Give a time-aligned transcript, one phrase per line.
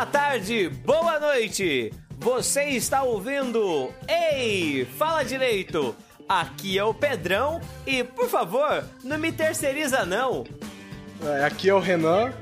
[0.00, 1.92] boa tarde, boa noite.
[2.16, 5.94] Você está ouvindo Ei, fala direito.
[6.26, 10.46] Aqui é o Pedrão e, por favor, não me terceiriza não.
[11.22, 12.32] É, aqui é o Renan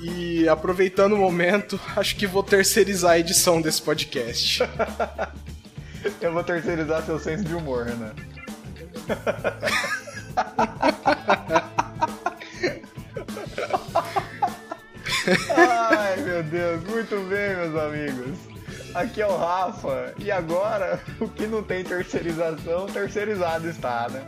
[0.00, 4.64] e aproveitando o momento, acho que vou terceirizar a edição desse podcast.
[6.20, 8.14] Eu vou terceirizar seu senso de humor, Renan.
[15.56, 18.38] Ai, meu Deus, muito bem, meus amigos.
[18.94, 24.22] Aqui é o Rafa, e agora o que não tem terceirização, terceirizado está, né?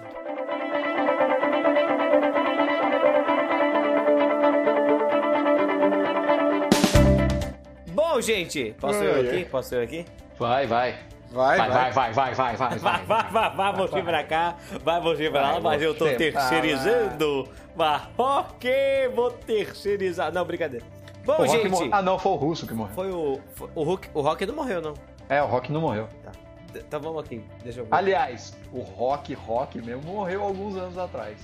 [7.93, 9.45] Bom, gente, posso eu aqui?
[9.45, 10.05] Posso eu aqui?
[10.39, 10.99] Vai, vai.
[11.31, 11.93] Vai, Vai, vai.
[11.93, 12.79] vai, vai, vai, vai, vai.
[12.79, 16.07] Vai, vai, vai, vai, você pra cá, vai você pra lá, Vai mas eu tô
[16.07, 17.49] pra terceirizando.
[17.77, 20.33] Mas ok, vou terceirizar.
[20.33, 20.85] Não, brincadeira.
[21.25, 22.95] Bom, Rock gente, Ah, não, foi o Russo que morreu.
[22.95, 23.41] foi o.
[23.75, 24.95] o, Hulk, o Rock não morreu, não.
[25.29, 26.09] É, o Rock não morreu.
[26.25, 26.33] Tá.
[26.75, 27.95] Então vamos aqui, deixa eu ver.
[27.95, 31.37] Aliás, o Rock Rock mesmo morreu alguns anos atrás.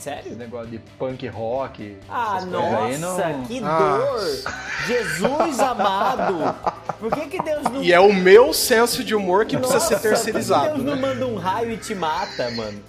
[0.00, 0.34] Esse Sério?
[0.34, 1.98] negócio de punk rock.
[2.08, 3.98] Ah, nossa, não- que Ah.
[3.98, 4.54] dor!
[4.86, 6.54] Jesus amado!
[6.98, 7.82] Por que, que Deus não.
[7.82, 10.96] E é o meu senso de humor que precisa ser Nossa, terceirizado, Por que Deus
[10.98, 11.02] né?
[11.02, 12.82] não manda um raio e te mata, mano?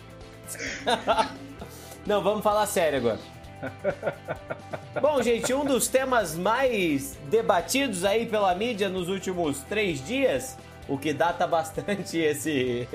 [2.07, 3.19] não, vamos falar sério agora.
[5.01, 10.57] Bom, gente, um dos temas mais debatidos aí pela mídia nos últimos três dias,
[10.93, 12.87] o que data bastante esse,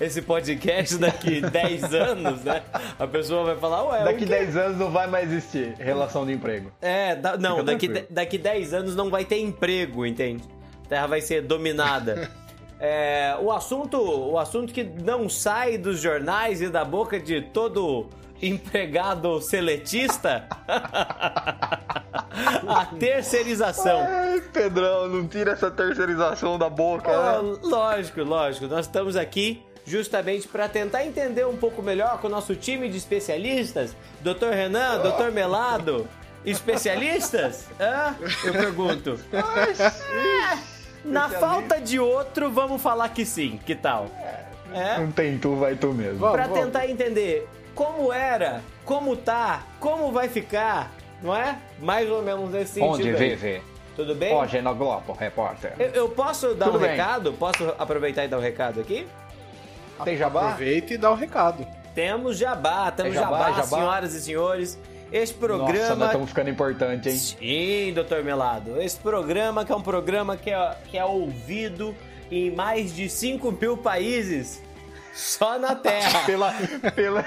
[0.00, 2.62] esse podcast daqui 10 anos, né?
[2.98, 6.32] A pessoa vai falar, ué, Daqui que- 10 anos não vai mais existir relação de
[6.32, 6.72] emprego.
[6.82, 8.08] É, da- não, Fica daqui, tranquilo.
[8.10, 10.42] daqui 10 anos não vai ter emprego, entende?
[10.84, 12.30] A Terra vai ser dominada.
[12.86, 18.10] É, o assunto, o assunto que não sai dos jornais e da boca de todo
[18.46, 20.46] empregado seletista,
[22.68, 24.00] a terceirização.
[24.08, 27.58] Ai, Pedrão, não tira essa terceirização da boca, Ah, né?
[27.62, 28.66] lógico, lógico.
[28.66, 32.96] Nós estamos aqui justamente para tentar entender um pouco melhor com o nosso time de
[32.96, 33.94] especialistas.
[34.20, 34.50] Dr.
[34.52, 35.30] Renan, Dr.
[35.32, 36.08] Melado,
[36.44, 37.66] especialistas?
[37.80, 38.14] Hã?
[38.44, 39.18] Eu pergunto.
[39.32, 40.58] É,
[41.04, 43.58] na falta de outro, vamos falar que sim.
[43.64, 44.06] Que tal?
[44.72, 44.98] É?
[44.98, 46.18] Não tem tu, vai tu mesmo.
[46.18, 46.52] Vamos.
[46.58, 50.92] tentar entender como era, como tá, como vai ficar,
[51.22, 51.58] não é?
[51.80, 52.92] Mais ou menos nesse sentido.
[52.92, 53.14] Onde aí.
[53.14, 53.62] vive?
[53.96, 54.34] Tudo bem?
[54.34, 55.72] Hoje no Globo, repórter.
[55.78, 56.90] Eu, eu posso dar Tudo um bem.
[56.90, 57.32] recado?
[57.34, 59.06] Posso aproveitar e dar um recado aqui?
[60.04, 60.46] Tem jabá?
[60.48, 61.64] Aproveita e dá o recado.
[61.94, 63.62] Temos jabá, temos jabá, jabá, jabá?
[63.62, 64.78] senhoras e senhores.
[65.12, 65.94] Esse Nossa, programa.
[65.94, 67.16] nós estamos ficando importante, hein?
[67.16, 68.80] Sim, doutor Melado.
[68.82, 71.94] Esse programa que é um programa que é, que é ouvido
[72.32, 74.60] em mais de 5 mil países
[75.14, 76.24] só na Terra.
[76.26, 76.52] Pela.
[76.96, 77.24] Pela.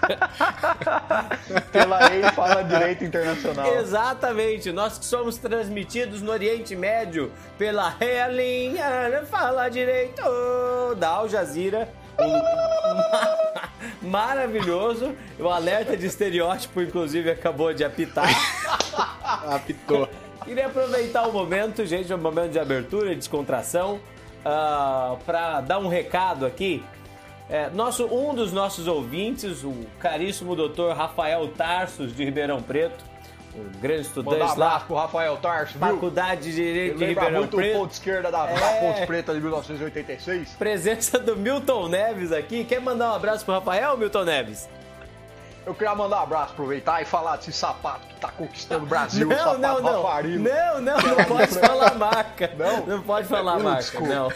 [1.72, 3.66] pela Ei Fala Direito Internacional.
[3.76, 10.22] Exatamente, nós que somos transmitidos no Oriente Médio pela Relinha Fala Direito
[10.96, 11.88] da Al Jazeera.
[12.18, 13.50] Um-
[14.02, 15.14] Maravilhoso.
[15.38, 18.28] O alerta de estereótipo, inclusive, acabou de apitar.
[19.46, 20.08] Apitou.
[20.44, 24.00] Queria aproveitar o momento, gente, um momento de abertura e descontração,
[24.44, 26.82] ah, para dar um recado aqui.
[27.50, 33.04] É, nosso, um dos nossos ouvintes, o caríssimo doutor Rafael Tarsos, de Ribeirão Preto,
[33.56, 35.76] um grande Mandar um estudante lá, pro Rafael Tarso?
[35.76, 37.76] Faculdade de Direito de Ribeirão muito o Preto.
[37.78, 38.92] ponto esquerda da, da É.
[38.92, 40.50] Ponte Preta de 1986?
[40.50, 42.64] Presença do Milton Neves aqui.
[42.64, 44.68] Quer mandar um abraço pro Rafael, Milton Neves?
[45.66, 49.26] Eu queria mandar um abraço, aproveitar e falar desse sapato que tá conquistando o Brasil,
[49.26, 50.02] o Não, sapato não, não.
[50.04, 50.44] Rafarilo.
[50.44, 52.50] Não, não, não pode falar marca.
[52.56, 52.86] Não?
[52.86, 54.06] Não pode falar marca, desculpa.
[54.14, 54.28] não.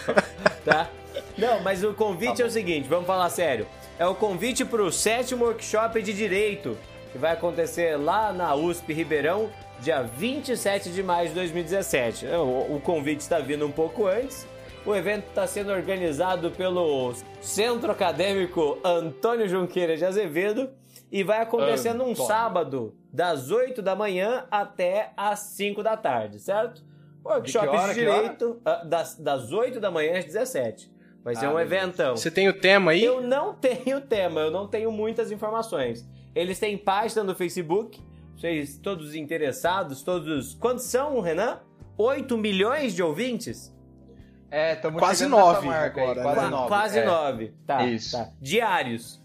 [0.64, 0.88] Tá?
[1.36, 3.66] Não, mas o convite é o seguinte, vamos falar sério.
[3.98, 6.76] É o convite pro sétimo workshop de Direito,
[7.12, 9.50] que vai acontecer lá na USP Ribeirão,
[9.80, 12.26] dia 27 de maio de 2017.
[12.26, 14.46] É, O, o convite está vindo um pouco antes.
[14.86, 20.70] O evento está sendo organizado pelo Centro Acadêmico Antônio Junqueira de Azevedo
[21.10, 26.82] e vai acontecer num sábado, das 8 da manhã até às 5 da tarde, certo?
[27.24, 27.94] Workshop de, hora, hora?
[27.94, 30.92] Direito, ah, das, das 8 da manhã às 17.
[31.24, 32.14] Vai ser Ah, um eventão.
[32.16, 33.02] Você tem o tema aí?
[33.02, 36.06] Eu não tenho tema, eu não tenho muitas informações.
[36.34, 37.98] Eles têm página no Facebook,
[38.36, 40.54] vocês todos interessados, todos.
[40.54, 41.60] Quantos são, Renan?
[41.96, 43.72] 8 milhões de ouvintes?
[44.50, 46.48] É, estamos Quase chegando nessa nove marca aí, agora, quase né?
[46.50, 46.68] nove.
[46.68, 47.04] Quase é.
[47.04, 47.54] 9.
[47.66, 48.16] Tá, Isso.
[48.16, 48.30] tá.
[48.40, 49.22] Diários.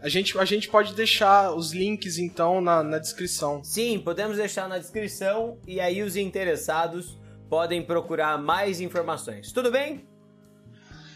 [0.00, 3.62] A gente, a gente pode deixar os links, então, na, na descrição.
[3.64, 7.18] Sim, podemos deixar na descrição e aí os interessados
[7.48, 9.50] podem procurar mais informações.
[9.52, 10.06] Tudo bem?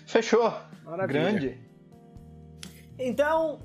[0.09, 0.51] Fechou.
[0.85, 1.21] Maravilha.
[1.21, 1.61] Grande.
[2.99, 3.61] Então,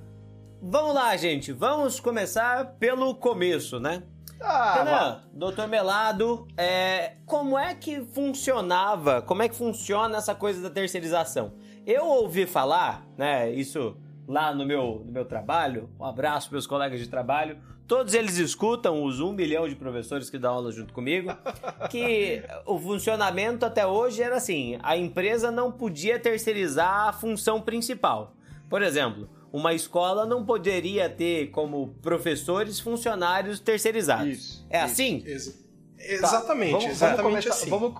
[0.61, 1.53] vamos lá, gente.
[1.53, 4.03] Vamos começar pelo começo, né?
[4.41, 10.61] Ah, Renan, doutor Melado, é, como é que funcionava, como é que funciona essa coisa
[10.61, 11.53] da terceirização?
[11.85, 13.95] Eu ouvi falar, né, isso
[14.27, 17.57] lá no meu, no meu trabalho, um abraço para meus colegas de trabalho,
[17.95, 21.29] todos eles escutam, os um milhão de professores que dão aula junto comigo,
[21.91, 28.33] que o funcionamento até hoje era assim, a empresa não podia terceirizar a função principal.
[28.67, 34.27] Por exemplo, uma escola não poderia ter como professores funcionários terceirizados.
[34.27, 34.85] Isso, é isso.
[34.91, 35.23] assim?
[35.25, 35.63] Ex-
[35.95, 37.69] Tá, exatamente, vamos, exatamente vamos começar, assim.
[37.69, 37.93] Vamos,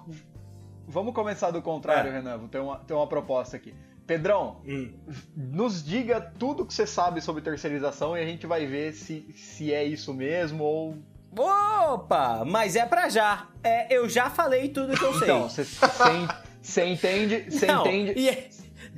[0.87, 2.15] vamos começar do contrário, É.
[2.15, 2.47] Renan.
[2.47, 3.73] Ter uma, ter uma proposta aqui.
[4.18, 4.94] Pedrão, Hum.
[5.36, 9.74] nos diga tudo que você sabe sobre terceirização e a gente vai ver se, se
[9.74, 10.98] é isso mesmo ou.
[11.36, 13.48] Opa, mas é pra já.
[13.63, 15.24] É, eu já falei tudo que eu sei.
[15.24, 15.50] Então,
[16.62, 17.45] você entende.
[17.50, 18.13] Você Não, entende.
[18.19, 18.50] E, é-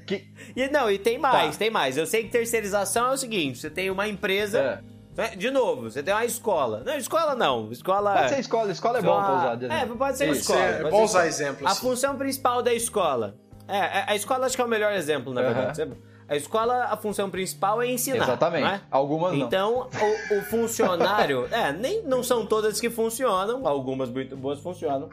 [0.05, 1.59] Que, e não, e tem mais, Tá.
[1.59, 1.97] tem mais.
[1.97, 4.59] Eu sei que terceirização é o seguinte: você tem uma empresa.
[4.59, 4.95] É.
[5.21, 6.83] né, De novo, você tem uma escola.
[6.85, 7.71] Não, escola não.
[7.71, 8.13] Escola.
[8.13, 9.55] pode ser escola, escola é bom pra usar.
[9.55, 9.97] de É, exemplo.
[9.97, 10.41] pode ser Isso.
[10.41, 10.59] escola.
[10.59, 11.27] É pode bom ser usar escola.
[11.49, 11.81] exemplo, A assim.
[11.81, 13.37] função principal da escola.
[13.67, 15.91] É, a- a escola acho que é o melhor exemplo, na verdade.
[16.27, 18.23] A escola, a função principal é ensinar.
[18.23, 18.63] Exatamente.
[18.63, 18.81] não é?
[18.89, 19.45] Algumas não.
[19.45, 19.89] Então,
[20.31, 21.47] o, o funcionário.
[21.53, 25.09] é, nem não são todas que funcionam, algumas muito boas funcionam.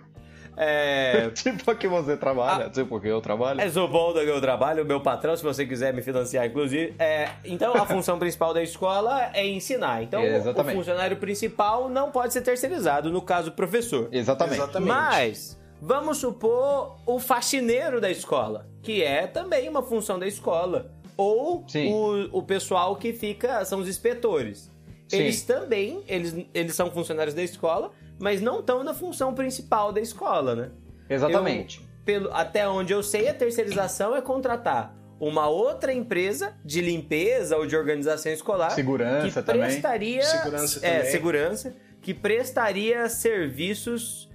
[0.57, 1.31] É.
[1.35, 3.61] Tipo a que você trabalha, tipo que eu trabalho.
[3.61, 6.95] É sou bom do meu trabalho, o meu patrão, se você quiser me financiar, inclusive.
[6.99, 10.03] É, então, a função principal da escola é ensinar.
[10.03, 10.77] Então, o- o Exatamente.
[10.77, 14.09] funcionário principal não pode ser terceirizado, no caso, o professor.
[14.13, 14.59] Exatamente.
[14.59, 14.89] Exatamente.
[14.89, 20.93] Mas, vamos supor o faxineiro da escola, que é também uma função da escola.
[21.17, 24.71] Ou o, o pessoal que fica, são os inspetores.
[25.09, 25.19] Sim.
[25.19, 30.01] Eles também, eles, eles são funcionários da escola, mas não estão na função principal da
[30.01, 30.71] escola, né?
[31.11, 31.81] Exatamente.
[31.81, 37.57] Eu- pelo, até onde eu sei, a terceirização é contratar uma outra empresa de limpeza
[37.57, 39.63] ou de organização escolar Segurança que também.
[39.63, 41.11] prestaria Segurança é, também.
[41.13, 44.29] segurança que prestaria serviços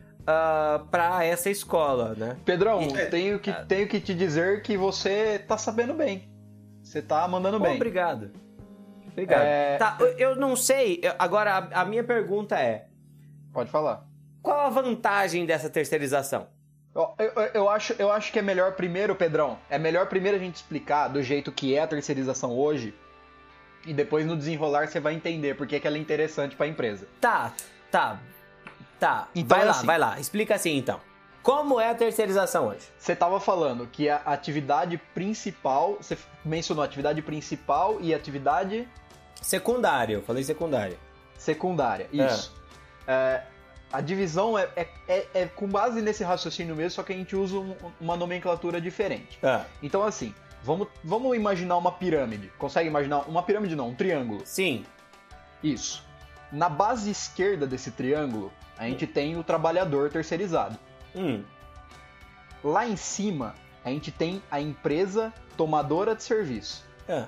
[0.91, 2.38] para essa escola, né?
[2.44, 3.06] Pedrão, É.
[3.06, 6.29] tenho, que, tenho que te dizer que você tá sabendo bem.
[6.83, 7.75] Você tá mandando bem.
[7.75, 8.31] Obrigado.
[9.12, 9.41] Obrigado.
[9.41, 11.01] É- Tá, eu- eu não sei.
[11.18, 12.88] Agora, a, a minha pergunta é:
[13.53, 14.06] Pode falar.
[14.41, 16.47] qual a vantagem dessa terceirização?
[16.94, 20.39] Eu, eu- eu acho, eu acho que é melhor primeiro, Pedrão, é melhor primeiro a
[20.39, 22.94] gente explicar do jeito que é a terceirização hoje
[23.85, 27.07] e depois no desenrolar você vai entender por que que ela é interessante pra empresa.
[27.21, 27.53] Tá,
[27.91, 28.19] tá,
[28.99, 29.27] tá.
[29.35, 29.85] Então vai é lá, assim.
[29.85, 30.19] vai lá.
[30.19, 30.99] Explica assim então.
[31.44, 32.88] Como é a terceirização hoje?
[32.99, 38.88] Você tava falando que a atividade principal, você mencionou atividade principal e atividade
[39.41, 40.97] Secundário, eu falei secundário.
[41.38, 42.09] secundária.
[42.13, 42.25] É.
[42.25, 42.53] Isso.
[43.07, 43.44] É,
[43.94, 47.35] a divisão é, é, é- é com base nesse raciocínio mesmo, só que a gente
[47.35, 49.39] usa um- uma nomenclatura diferente.
[49.81, 50.33] Então, assim,
[50.63, 52.51] vamos, vamos imaginar uma pirâmide.
[52.57, 53.19] Consegue imaginar?
[53.29, 54.41] Uma pirâmide não, um triângulo.
[54.44, 54.85] sim.
[55.63, 56.03] Isso.
[56.51, 60.77] Na base esquerda desse triângulo, a gente tem o trabalhador terceirizado.
[61.15, 61.44] Hum,
[62.63, 63.53] Lá em cima,
[63.85, 66.83] a gente tem a empresa tomadora de serviço.
[67.07, 67.27] ah,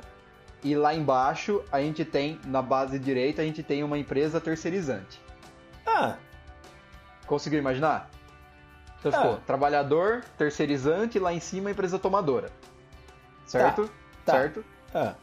[0.64, 5.22] E lá embaixo, a gente tem, na base direita, a gente tem uma empresa terceirizante.
[5.86, 6.16] ah,
[7.28, 8.10] Conseguiu imaginar?
[9.00, 9.22] Então Ah.
[9.22, 12.50] ficou trabalhador, terceirizante, lá em cima, empresa tomadora.
[13.46, 13.90] Certo?
[14.26, 14.34] tá.
[14.34, 14.66] Certo?
[14.94, 15.14] ah.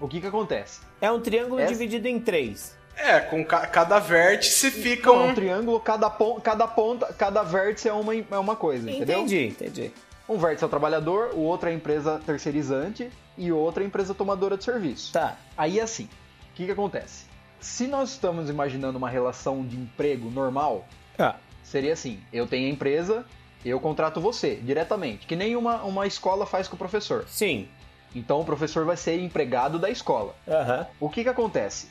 [0.00, 0.80] O que que acontece?
[1.00, 2.77] É um triângulo Essa- dividido em três.
[2.98, 5.28] É, com ca- cada vértice fica É um.
[5.30, 9.18] um triângulo, cada, pon cada ponta, cada vértice é uma, é uma coisa, entendeu?
[9.20, 9.92] Entendi, entendi.
[10.28, 13.84] Um vértice é o trabalhador, o outro é a empresa terceirizante e o outro é
[13.84, 15.12] a empresa tomadora de serviço.
[15.12, 15.36] Tá.
[15.56, 17.24] Aí assim, o que, que acontece?
[17.60, 20.84] Se nós estamos imaginando uma relação de emprego normal,
[21.18, 23.24] Ah, seria assim: eu tenho a empresa,
[23.64, 27.24] eu contrato você diretamente, que nem uma, uma escola faz com o professor.
[27.28, 27.68] sim.
[28.14, 30.34] Então o professor vai ser empregado da escola.
[30.48, 30.86] Aham.
[30.98, 31.88] O que, que acontece?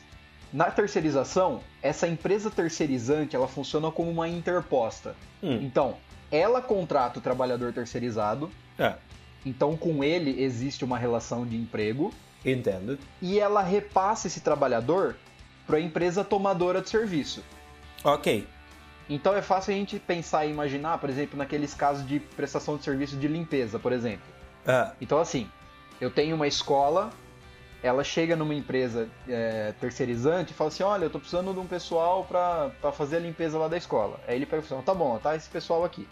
[0.52, 5.14] Na terceirização, essa empresa terceirizante ela funciona como uma interposta.
[5.42, 5.58] Hum.
[5.62, 5.96] Então,
[6.30, 8.96] ela contrata o trabalhador terceirizado, Ah,
[9.44, 12.12] então com ele existe uma relação de emprego
[12.44, 12.98] entendo.
[13.20, 15.16] e ela repassa esse trabalhador
[15.66, 17.42] para a empresa tomadora de serviço.
[18.04, 18.46] Ok.
[19.10, 22.84] Então é fácil a gente pensar e imaginar, por exemplo, naqueles casos de prestação de
[22.84, 24.26] serviço de limpeza, por exemplo.
[24.66, 25.48] Ah, Então assim,
[26.00, 27.10] eu tenho uma escola,
[27.82, 31.66] ela chega numa empresa é, terceirizante e fala assim, olha, eu tô precisando de um
[31.66, 34.18] pessoal para fazer a limpeza lá da escola.
[34.26, 36.08] Aí ele pega e fala, assim, tá bom, tá esse pessoal aqui.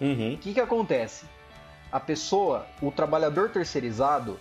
[0.00, 0.34] uhum.
[0.34, 1.26] O que, que acontece?
[1.90, 4.40] A pessoa, o trabalhador terceirizado,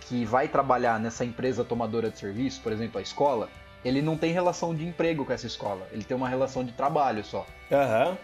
[0.00, 3.48] que vai trabalhar nessa empresa tomadora de serviço, por exemplo, a escola,
[3.84, 7.24] ele não tem relação de emprego com essa escola, ele tem uma relação de trabalho
[7.24, 8.16] só, Aham.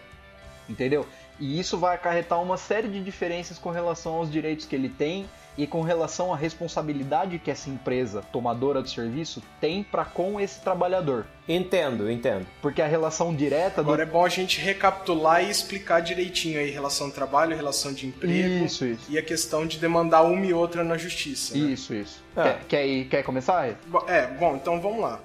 [0.67, 1.05] entendeu?
[1.39, 5.27] E isso vai acarretar uma série de diferenças com relação aos direitos que ele tem
[5.57, 10.61] e com relação à responsabilidade que essa empresa tomadora do serviço tem para com esse
[10.61, 11.25] trabalhador.
[11.47, 12.45] Entendo, entendo.
[12.61, 14.09] Porque a relação direta Agora do...
[14.09, 18.65] é bom a gente recapitular e explicar direitinho aí relação de trabalho, relação de emprego
[18.65, 19.11] isso, isso.
[19.11, 21.57] e a questão de demandar uma e outra na justiça.
[21.57, 21.71] Né?
[21.71, 22.23] Isso, isso.
[22.37, 22.43] É.
[22.43, 23.67] Quer, quer, quer começar?
[24.07, 25.19] É, bom, então vamos lá.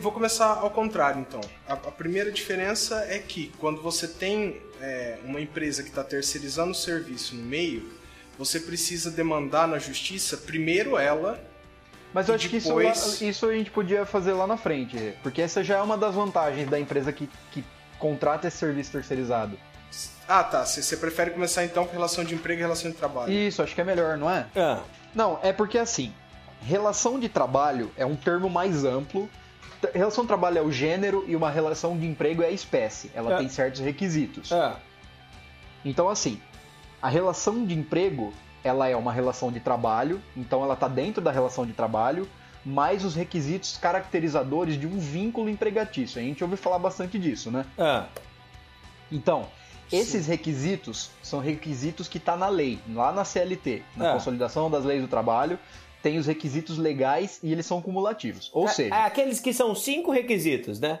[0.00, 1.40] Vou começar ao contrário, então.
[1.68, 6.70] A, a primeira diferença é que quando você tem é, uma empresa que está terceirizando
[6.70, 7.90] o serviço no meio,
[8.38, 11.42] você precisa demandar na justiça primeiro ela.
[12.12, 13.00] Mas eu acho depois...
[13.00, 15.96] que isso, isso a gente podia fazer lá na frente, porque essa já é uma
[15.96, 17.64] das vantagens da empresa que, que
[17.98, 19.56] contrata esse serviço terceirizado.
[20.26, 20.64] Ah, tá.
[20.64, 23.32] Você prefere começar então com relação de emprego e relação de trabalho?
[23.32, 24.46] Isso, acho que é melhor, não é?
[24.54, 24.78] É.
[25.14, 26.14] Não, é porque assim,
[26.62, 29.28] relação de trabalho é um termo mais amplo.
[29.94, 33.10] Relação de trabalho é o gênero e uma relação de emprego é a espécie.
[33.14, 33.38] Ela é.
[33.38, 34.52] tem certos requisitos.
[34.52, 34.76] É.
[35.84, 36.40] Então, assim,
[37.00, 41.30] a relação de emprego, ela é uma relação de trabalho, então ela está dentro da
[41.30, 42.28] relação de trabalho,
[42.64, 46.20] mais os requisitos caracterizadores de um vínculo empregatício.
[46.20, 47.64] A gente ouve falar bastante disso, né?
[47.78, 48.04] É.
[49.10, 49.46] Então,
[49.90, 50.30] esses Sim.
[50.30, 54.12] requisitos são requisitos que está na lei, lá na CLT, na é.
[54.12, 55.58] Consolidação das Leis do Trabalho,
[56.02, 58.50] tem os requisitos legais e eles são cumulativos.
[58.52, 58.94] Ou é, seja.
[58.94, 61.00] É aqueles que são cinco requisitos, né?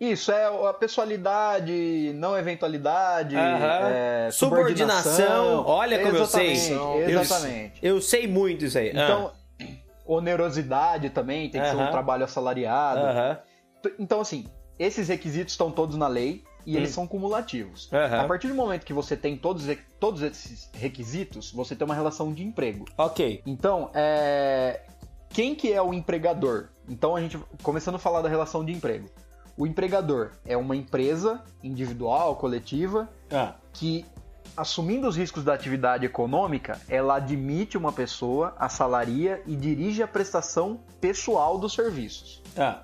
[0.00, 3.40] Isso, é a pessoalidade, não eventualidade, uhum.
[3.42, 5.64] é, subordinação.
[5.66, 6.52] Olha como eu sei.
[6.52, 7.78] Exatamente.
[7.80, 8.90] Eu, eu, sei muito isso aí.
[8.90, 9.64] Então, ah.
[10.04, 11.76] onerosidade também, tem que uhum.
[11.76, 13.00] ser um trabalho assalariado.
[13.00, 13.92] Uhum.
[13.98, 14.46] Então, assim,
[14.78, 16.94] esses requisitos estão todos na lei e eles hum.
[16.94, 17.88] são cumulativos.
[17.92, 19.66] A partir do momento que você tem todos,
[19.98, 22.84] todos esses requisitos, você tem uma relação de emprego.
[22.96, 23.42] Ok.
[23.46, 24.82] Então, é...
[25.30, 26.68] quem que é o empregador?
[26.88, 29.08] Então, a gente, começando a falar da relação de emprego.
[29.56, 33.54] O empregador é uma empresa individual, coletiva, ah.
[33.72, 34.04] que,
[34.56, 40.80] assumindo os riscos da atividade econômica, ela admite uma pessoa, assalaria e dirige a prestação
[41.00, 42.42] pessoal dos serviços.
[42.56, 42.82] Ah.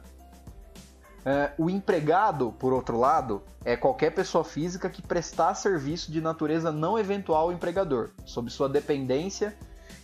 [1.25, 6.73] É, o empregado, por outro lado, é qualquer pessoa física que prestar serviço de natureza
[6.73, 9.55] não eventual ao empregador, sob sua dependência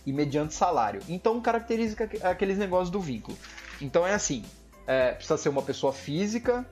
[0.05, 1.01] e mediante salário.
[1.09, 3.37] Então caracteriza aqueles negócios do vínculo.
[3.81, 4.43] Então é assim:
[4.85, 6.65] é, precisa ser uma pessoa física.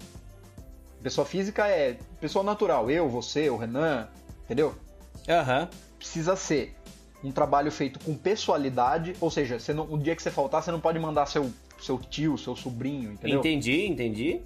[1.02, 4.08] Pessoa física é pessoa natural, eu, você, o Renan,
[4.46, 4.74] entendeu?
[5.28, 5.68] Uhum.
[6.00, 6.75] Precisa ser
[7.24, 10.80] um trabalho feito com pessoalidade, ou seja, não, o dia que você faltar, você não
[10.80, 11.52] pode mandar seu,
[11.86, 13.39] seu tio, seu sobrinho, entendeu?
[13.39, 14.42] Entendi, entendi.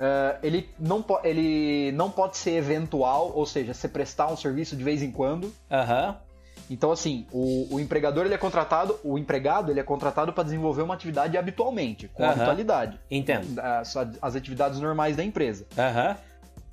[0.00, 4.82] Uh, ele, não ele não pode ser eventual, ou seja, você prestar um serviço de
[4.82, 5.52] vez em quando.
[5.70, 6.08] Aham.
[6.08, 6.30] Uhum.
[6.70, 10.82] Então, assim, o, o, empregador ele é contratado, o empregado ele é contratado para desenvolver
[10.82, 12.30] uma atividade habitualmente, com uhum.
[12.30, 12.98] habitualidade.
[13.10, 13.58] Entendo.
[13.60, 15.66] As, as, atividades normais da empresa.
[15.76, 16.10] Aham.
[16.10, 16.30] Uhum.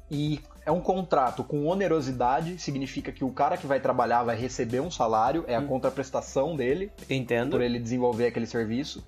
[0.10, 4.80] E é um contrato com onerosidade, significa que o cara que vai trabalhar vai receber
[4.80, 5.68] um salário, é a hum.
[5.68, 6.92] contraprestação dele.
[7.10, 7.51] Entendo.
[7.51, 9.04] Por ele desenvolver aquele serviço.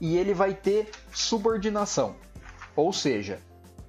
[0.00, 2.16] E ele vai ter subordinação.
[2.74, 3.38] Ou seja,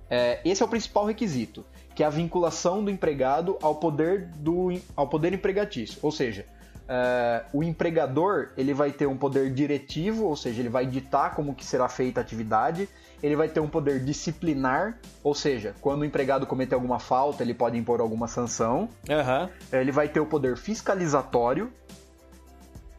[0.09, 1.65] é, esse é o principal requisito
[1.95, 5.99] que é a vinculação do empregado ao poder, do, ao poder empregatício.
[6.01, 6.45] Ou seja,
[6.83, 11.53] uh, o empregador ele vai ter um poder diretivo, ou seja, ele vai ditar como
[11.53, 12.87] que será feita a atividade,
[13.21, 17.53] ele vai ter um poder disciplinar, ou seja, quando o empregado cometer alguma falta, ele
[17.53, 18.89] pode impor alguma sanção.
[19.07, 19.49] Uhum.
[19.71, 21.71] Ele vai ter o poder fiscalizatório,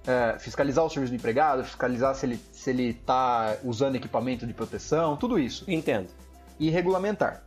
[0.07, 4.47] é, fiscalizar o serviço do empregado, fiscalizar se ele está se ele tá usando equipamento
[4.47, 5.65] de proteção, tudo isso.
[5.69, 6.09] Entendo.
[6.59, 7.43] E regulamentar.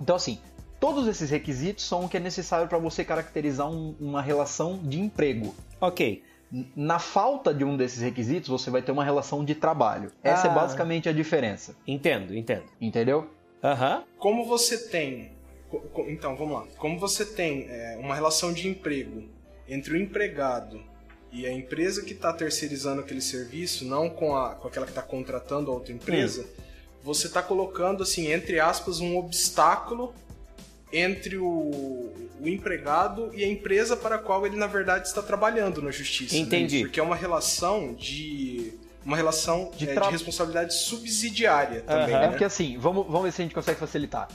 [0.00, 0.38] Então, assim,
[0.80, 4.98] Todos esses requisitos são o que é necessário para você caracterizar um, uma relação de
[4.98, 5.54] emprego.
[5.78, 6.22] Ok.
[6.74, 10.10] Na falta de um desses requisitos, você vai ter uma relação de trabalho.
[10.24, 10.52] Essa é ah.
[10.52, 11.76] é basicamente a diferença.
[11.86, 12.64] Entendo, entendo.
[12.80, 13.28] Entendeu?
[13.62, 13.98] Aham.
[13.98, 14.04] Uhum.
[14.18, 15.32] Como você tem.
[16.08, 16.66] Então, vamos lá.
[16.78, 19.28] Como você tem é, uma relação de emprego
[19.68, 20.82] entre o empregado
[21.32, 25.02] e a empresa que está terceirizando aquele serviço, não com, a, com aquela que está
[25.02, 26.62] contratando a outra empresa, hum.
[27.04, 30.12] você está colocando, assim, entre aspas, um obstáculo
[30.92, 31.46] entre o,
[32.40, 36.34] o, empregado e a empresa para a qual ele na verdade está trabalhando na justiça.
[36.34, 36.40] Né?
[36.40, 36.78] Entendi.
[36.78, 36.84] Né?
[36.84, 38.72] Porque é uma relação de
[39.04, 40.06] uma relação de, é, tra...
[40.06, 42.14] de responsabilidade subsidiária também.
[42.14, 42.20] Uhum.
[42.20, 42.26] Né?
[42.26, 44.28] É porque assim, vamos, vamos ver se a gente consegue facilitar.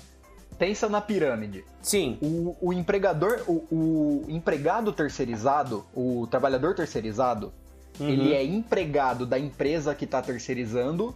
[0.57, 1.63] Pensa na pirâmide.
[1.81, 2.17] Sim.
[2.21, 7.53] O, o empregador, o, o, empregado terceirizado, o trabalhador terceirizado,
[7.99, 8.09] uhum.
[8.09, 11.15] ele é empregado da empresa que está terceirizando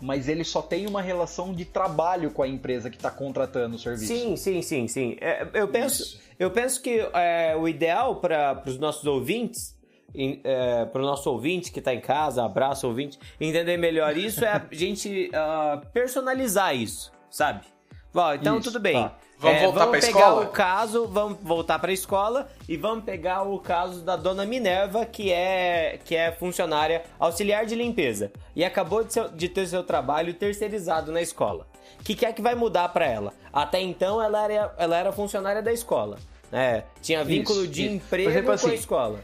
[0.00, 3.78] mas ele só tem uma relação de trabalho com a empresa que está contratando o
[3.78, 4.12] serviço.
[4.12, 5.16] Sim, sim, sim, sim.
[5.18, 9.74] É, eu, penso, eu penso que é, o ideal para os nossos ouvintes,
[10.14, 14.48] é, para o nosso ouvinte que está em casa, abraço ouvinte, entender melhor isso é
[14.48, 17.64] a gente uh, personalizar isso, sabe?
[18.14, 18.94] Bom, então Isso, tudo bem.
[18.94, 19.12] tá.
[19.36, 20.42] Vamos voltar vamos pra pegar escola?
[20.44, 25.04] o caso, vamos voltar para a escola e vamos pegar o caso da dona Minerva,
[25.04, 29.82] que é que é funcionária auxiliar de limpeza e acabou de, seu- de ter seu
[29.82, 31.66] trabalho terceirizado na escola.
[32.00, 33.34] O que, que é que vai mudar para ela?
[33.52, 36.16] Até então ela era, ela era funcionária da escola,
[36.50, 36.84] né?
[37.02, 37.94] Tinha vínculo Isso, de isso.
[37.96, 39.18] emprego exemplo, com a assim, escola.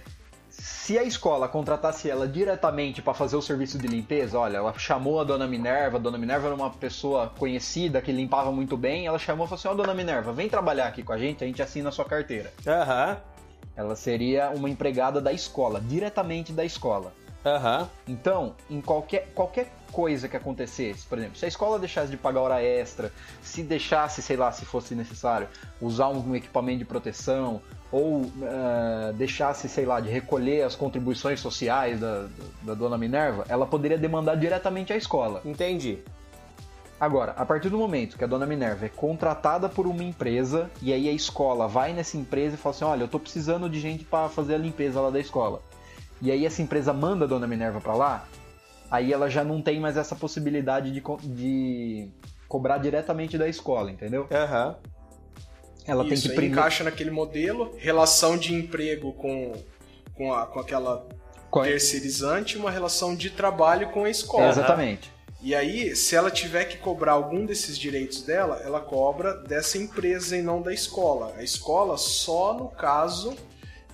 [0.62, 5.18] Se a escola contratasse ela diretamente para fazer o serviço de limpeza, olha, ela chamou
[5.18, 9.18] a dona Minerva, a dona Minerva era uma pessoa conhecida que limpava muito bem, ela
[9.18, 11.62] chamou e falou assim: Ó, dona Minerva, vem trabalhar aqui com a gente, a gente
[11.62, 12.52] assina a sua carteira.
[12.66, 13.16] Aham,
[13.74, 17.10] Ela seria uma empregada da escola, diretamente da escola.
[17.42, 17.88] aham.
[18.06, 22.40] Então, em qualquer, qualquer coisa que acontecesse, por exemplo, se a escola deixasse de pagar
[22.42, 25.48] hora extra, se deixasse, sei lá, se fosse necessário,
[25.80, 31.98] usar um equipamento de proteção, ou eh, deixasse, sei lá, de recolher as contribuições sociais
[32.00, 32.26] da,
[32.62, 35.40] da dona Minerva, ela poderia demandar diretamente à escola.
[35.44, 35.98] Entendi.
[37.00, 40.92] Agora, a partir do momento que a dona Minerva é contratada por uma empresa, e
[40.92, 44.04] aí a escola vai nessa empresa e fala assim: olha, eu tô precisando de gente
[44.04, 45.62] para fazer a limpeza lá da escola.
[46.20, 48.28] E aí essa empresa manda a dona Minerva para lá,
[48.90, 52.06] aí ela já não tem mais essa possibilidade de, co- de
[52.46, 54.26] cobrar diretamente da escola, entendeu?
[54.30, 54.76] Aham.
[55.86, 56.54] Ela Isso, tem que primeiro.
[56.54, 59.52] encaixa naquele modelo, relação de emprego com,
[60.14, 61.06] com, a, com aquela
[61.50, 64.48] Co- terceirizante, uma relação de trabalho com a escola.
[64.48, 65.10] Exatamente.
[65.42, 70.36] E aí, se ela tiver que cobrar algum desses direitos dela, ela cobra dessa empresa
[70.36, 71.34] e não da escola.
[71.38, 73.34] A escola só no caso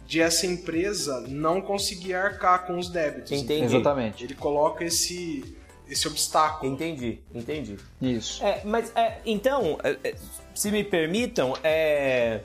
[0.07, 3.31] de essa empresa não conseguir arcar com os débitos.
[3.31, 3.65] Entendi.
[3.65, 4.25] Exatamente.
[4.25, 5.57] Ele coloca esse,
[5.89, 6.73] esse obstáculo.
[6.73, 7.77] Entendi, entendi.
[8.01, 8.45] Isso.
[8.45, 10.15] É, mas é, então, é, é,
[10.55, 12.41] se me permitam, é,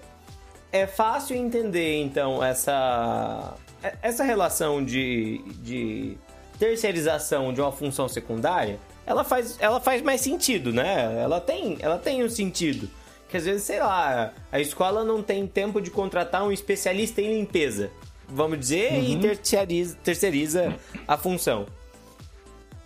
[0.72, 6.18] é fácil entender então essa é- essa relação de, de
[6.60, 8.80] terceirização de uma função secundária.
[9.06, 11.20] Ela faz, ela faz mais sentido, né?
[11.22, 12.88] Ela tem, ela tem um sentido.
[13.28, 17.34] Que às vezes, sei lá, a escola não tem tempo de contratar um especialista em
[17.40, 17.90] limpeza,
[18.28, 19.22] vamos dizer, e Uhum.
[19.22, 20.76] terceiriza, terceiriza
[21.08, 21.66] a função.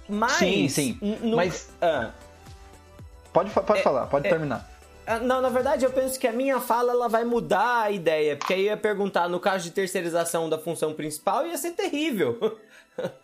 [0.07, 0.97] Mas, Sim, sim.
[1.21, 2.11] no- Mas- ah,
[3.33, 4.69] Pode, pode É- falar, pode é- terminar.
[5.05, 8.37] ah, Não, na verdade eu penso que a minha fala ela vai mudar a ideia,
[8.37, 12.37] porque aí eu ia perguntar no caso de terceirização da função principal ia ser terrível.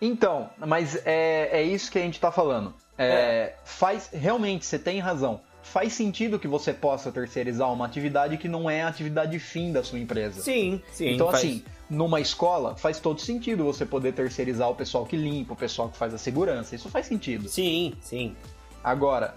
[0.02, 2.74] Então, mas é, é isso que a gente tá falando.
[2.98, 5.40] É, Faz, realmente, você tem razão.
[5.64, 9.82] Faz sentido que você possa terceirizar uma atividade que não é a atividade fim da
[9.82, 10.42] sua empresa.
[10.42, 11.12] sim, sim.
[11.14, 15.54] então, faz- assim, numa escola, faz todo sentido você poder terceirizar o pessoal que limpa,
[15.54, 16.74] o pessoal que faz a segurança.
[16.74, 17.50] Isso faz sentido.
[17.50, 18.34] Sim, sim.
[18.82, 19.36] Agora,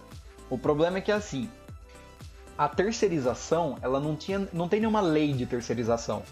[0.49, 1.51] o problema é que assim,
[2.57, 6.23] a terceirização, ela não tinha, não tem nenhuma lei de terceirização.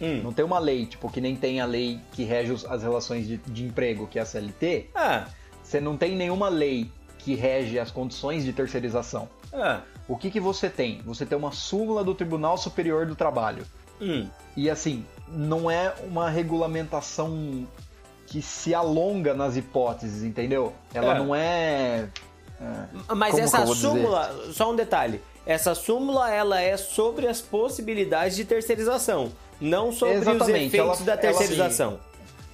[0.00, 0.20] Hum.
[0.22, 3.38] Não tem uma lei, tipo, que nem tem a lei que rege as relações de,
[3.38, 4.90] de emprego, que é a CLT.
[4.94, 5.26] Ah,
[5.62, 9.26] Você não tem nenhuma lei que rege as condições de terceirização.
[9.54, 11.00] ah, O que, que você tem?
[11.06, 13.64] Você tem uma súmula do Tribunal Superior do Trabalho.
[14.00, 14.28] Hum.
[14.56, 17.66] E assim, não é uma regulamentação
[18.26, 20.72] que se alonga nas hipóteses, entendeu?
[20.92, 21.18] Ela É.
[21.18, 22.08] não é.
[23.14, 23.88] Mas Como que essa vou dizer?
[23.88, 25.20] súmula, só um detalhe.
[25.44, 29.30] Essa súmula ela é sobre as possibilidades de terceirização,
[29.60, 32.00] não sobre os Exatamente, efeitos ela- da ela- terceirização.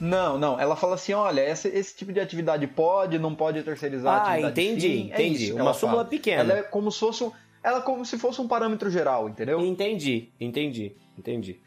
[0.00, 0.58] Não, não.
[0.60, 4.40] Ela fala assim: olha, esse, esse tipo de atividade pode, não pode terceirizar a Ah,
[4.40, 5.10] entendi, fim.
[5.12, 5.44] É entendi.
[5.44, 6.08] isso que Uma ela súmula fala.
[6.10, 6.40] pequena.
[6.42, 7.30] Ela é como se fosse um,
[7.62, 9.60] ela como se fosse um parâmetro geral, entendeu?
[9.60, 11.60] Entendi, entendi, entendi.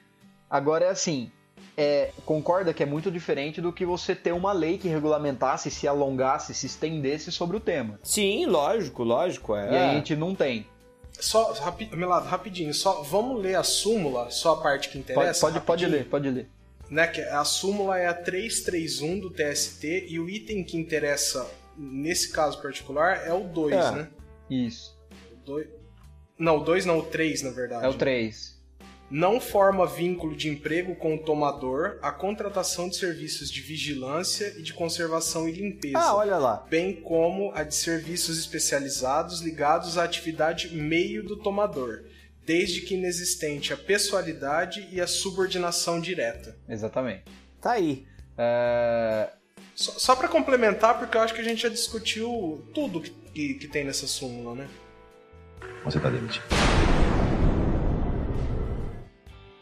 [0.49, 1.31] Agora é assim,
[1.77, 5.87] é, concorda que é muito diferente do que você ter uma lei que regulamentasse, se
[5.87, 7.99] alongasse, se estendesse sobre o tema.
[8.03, 9.55] Sim, lógico, lógico.
[9.55, 9.71] É.
[9.71, 10.67] E a gente não tem.
[11.19, 15.41] Só, rapi, Melado, rapidinho, só vamos ler a súmula, só a parte que Pode, interessa.
[15.41, 16.03] pode, pode rapidinho.
[16.03, 16.49] ler, pode ler.
[16.89, 22.31] Né, que a súmula é a 331 do TST e o item que interessa nesse
[22.31, 23.91] caso particular é o 2, É.
[23.91, 24.07] né?
[24.49, 24.95] Isso.
[25.31, 25.67] O dois-
[26.37, 27.85] Não, o 2 não, o 3 na verdade.
[27.85, 28.55] É o 3.
[29.09, 34.63] Não forma vínculo de emprego com o tomador a contratação de serviços de vigilância e
[34.63, 35.99] de conservação e limpeza.
[35.99, 36.65] Ah, olha lá.
[36.69, 42.03] bem como a de serviços especializados ligados à atividade meio do tomador,
[42.43, 46.57] desde que inexistente a pessoalidade e a subordinação direta.
[46.67, 47.25] Exatamente.
[47.61, 48.07] Tá aí.
[48.37, 49.29] É,
[49.75, 53.53] Só, só para complementar, porque eu acho que a gente já discutiu tudo que, que,
[53.53, 54.67] que tem nessa súmula, né?
[55.83, 56.43] Você tá demitido.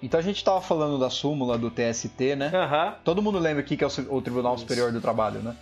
[0.01, 2.51] Então a gente tava falando da súmula do TST, né?
[2.53, 5.55] Aham, Todo mundo lembra aqui que é o, o Tribunal Superior do Trabalho, né?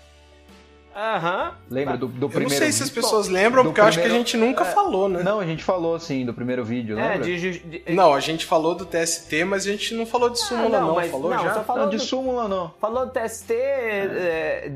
[0.94, 1.54] aham.
[1.70, 4.02] Lembra do, do Eu não primeiro sei se as pessoas lembram, porque eu acho que
[4.02, 4.72] a primeiro- gente nunca é.
[4.74, 5.24] falou, né?
[5.24, 7.24] Não, a gente falou sim do primeiro vídeo, É, lembra?
[7.26, 10.80] de, de- Não, a gente falou do TST, mas a gente não falou de súmula,
[10.82, 10.96] não, não.
[10.96, 11.54] mas- Falou não, já?
[11.54, 12.74] só falou Não, de súmula não.
[12.82, 13.54] Falou do TST.
[13.54, 14.72] é,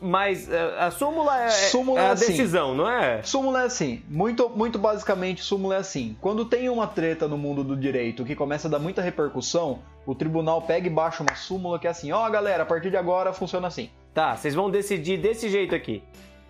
[0.00, 2.26] Mas é, a súmula é, Súmula é é a assim.
[2.26, 3.22] decisão, não é?
[3.22, 6.16] Súmula é assim, muito, muito basicamente, súmula é assim.
[6.20, 10.14] Quando tem uma treta no mundo do direito que começa a dar muita repercussão, o
[10.14, 13.32] tribunal pega e baixa uma súmula que é assim, ó galera, a partir de agora
[13.32, 13.90] funciona assim.
[14.14, 16.02] Tá, vocês vão decidir desse jeito aqui.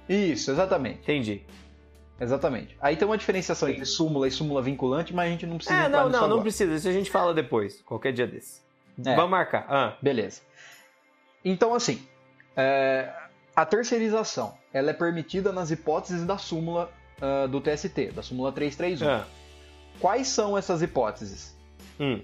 [0.08, 1.00] Isso, exatamente.
[1.00, 1.42] Entendi.
[2.20, 2.76] Exatamente.
[2.80, 5.88] Aí tem uma diferenciação entre súmula e súmula vinculante, mas a gente não precisa É,
[5.88, 6.74] não, não, não precisa.
[6.74, 8.60] Isso a gente fala depois, qualquer dia desse.
[9.04, 9.14] É.
[9.14, 9.66] Vamos marcar.
[9.68, 10.42] Ah, Beleza.
[11.44, 12.02] Então, assim,
[12.58, 13.10] é,
[13.56, 16.90] a terceirização ela é permitida nas hipóteses da súmula
[17.22, 19.08] ah, do TST, da súmula 331.
[19.08, 19.24] ah,
[20.00, 21.56] Quais são essas hipóteses?
[21.98, 22.20] hum,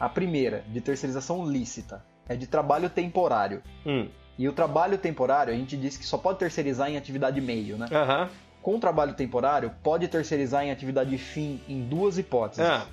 [0.00, 3.62] A primeira, de terceirização lícita, é de trabalho temporário.
[3.84, 7.76] hum, E o trabalho temporário, a gente disse que só pode terceirizar em atividade meio,
[7.76, 7.86] né?
[7.92, 8.28] aham,
[8.62, 12.64] Com o trabalho temporário, pode terceirizar em atividade fim em duas hipóteses.
[12.64, 12.86] ah,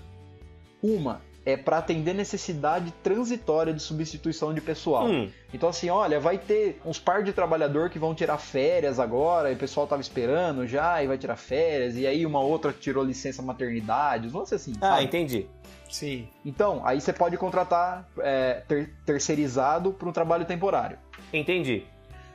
[0.84, 5.06] Uma é para atender necessidade transitória de substituição de pessoal.
[5.08, 9.50] hum, Então, assim, olha, vai ter uns par de trabalhador que vão tirar férias agora,
[9.52, 13.04] e o pessoal tava esperando já, e vai tirar férias, e aí uma outra tirou
[13.04, 15.04] licença maternidade, vamos ser assim, ah, sabe?
[15.06, 15.48] entendi.
[15.90, 16.28] Sim.
[16.46, 21.00] Então, aí você pode contratar é, ter- terceirizado para um trabalho temporário.
[21.34, 21.84] Entendi.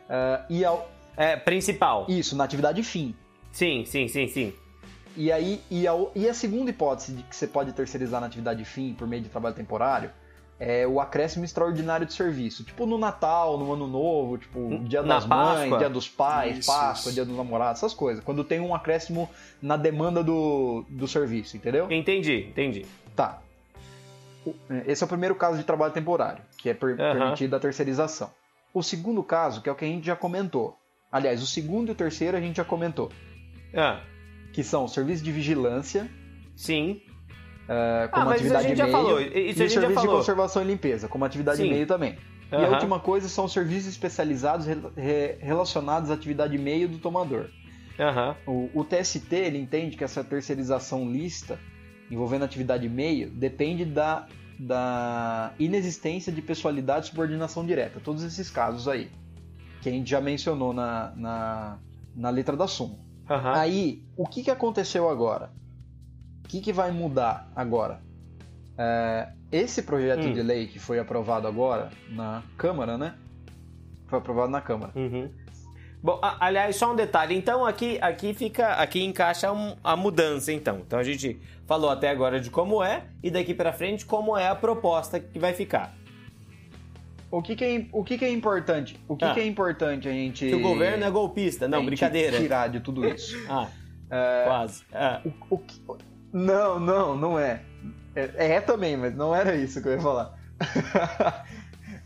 [0.09, 2.07] É, e ao- É, principal.
[2.09, 3.15] isso, na atividade fim.
[3.53, 4.53] Sim, sim, sim, sim.
[5.17, 8.65] E aí, e a, e a segunda hipótese de que você pode terceirizar na atividade
[8.65, 10.11] fim por meio de trabalho temporário
[10.59, 12.65] é o acréscimo extraordinário de serviço.
[12.65, 15.79] Tipo no Natal, no Ano Novo, tipo Dia Na das Mães, Páscoa.
[15.79, 17.13] Dia dos Pais, Isso, Páscoa, isso.
[17.13, 18.23] Dia dos Namorados, essas coisas.
[18.25, 19.29] Quando tem um acréscimo
[19.61, 21.91] na demanda do, do serviço, entendeu?
[21.91, 22.87] Entendi, entendi.
[23.17, 23.41] Tá.
[24.47, 24.55] O-
[24.87, 28.31] Esse é o primeiro caso de trabalho temporário, que é per permitida a terceirização.
[28.73, 30.77] O segundo caso, que é o que a gente já comentou.
[31.11, 33.11] Aliás, o segundo e o terceiro a gente já comentou.
[33.77, 34.01] Ah,
[34.55, 36.09] Que são o serviço de vigilância,
[36.57, 37.03] sim.
[37.69, 39.81] é, como Ah, mas isso a atividade gente já meio, falou, isso e o já
[39.81, 41.71] serviço de conservação e limpeza, como atividade Sim.
[41.71, 42.17] meio também.
[42.53, 46.99] E a última coisa são os serviços especializados re- re- relacionados à atividade meio do
[46.99, 47.49] tomador.
[47.99, 48.37] Aham.
[48.47, 51.59] O, o TST ele entende que essa terceirização lista
[52.11, 57.99] envolvendo atividade meio depende da, da inexistência de pessoalidade e subordinação direta.
[57.99, 59.11] Todos esses casos aí,
[59.83, 61.79] que a gente já mencionou na, na,
[62.15, 63.03] na letra da súmula.
[63.29, 63.53] Aham.
[63.55, 65.51] Aí, o que, que aconteceu agora?
[66.45, 68.01] O que, que vai mudar agora?
[68.77, 70.33] É, esse projeto Hum.
[70.33, 73.15] de lei que foi aprovado agora na Câmara, né?
[74.07, 74.93] Foi aprovado na Câmara.
[74.95, 75.31] Uhum.
[76.03, 77.35] Bom, a- aliás, só um detalhe.
[77.35, 80.53] Então aqui, aqui fica, aqui encaixa um- a mudança.
[80.53, 84.37] Então, então a gente falou até agora de como é e daqui pra frente como
[84.37, 85.95] é a proposta que vai ficar.
[87.37, 89.01] O que, que, é, o que, que é importante?
[89.09, 89.35] O que, Ah.
[89.35, 90.47] que é importante a gente.
[90.49, 91.65] Que o governo é golpista.
[91.65, 92.39] a Não, gente brincadeira.
[92.39, 93.37] Tirar de tudo isso.
[94.11, 94.85] Ah, quase.
[94.93, 95.21] Ah,
[95.51, 95.81] O que-
[96.33, 97.63] Não, não, não é.
[98.15, 98.55] é.
[98.55, 100.39] É também, mas não era isso que eu ia falar.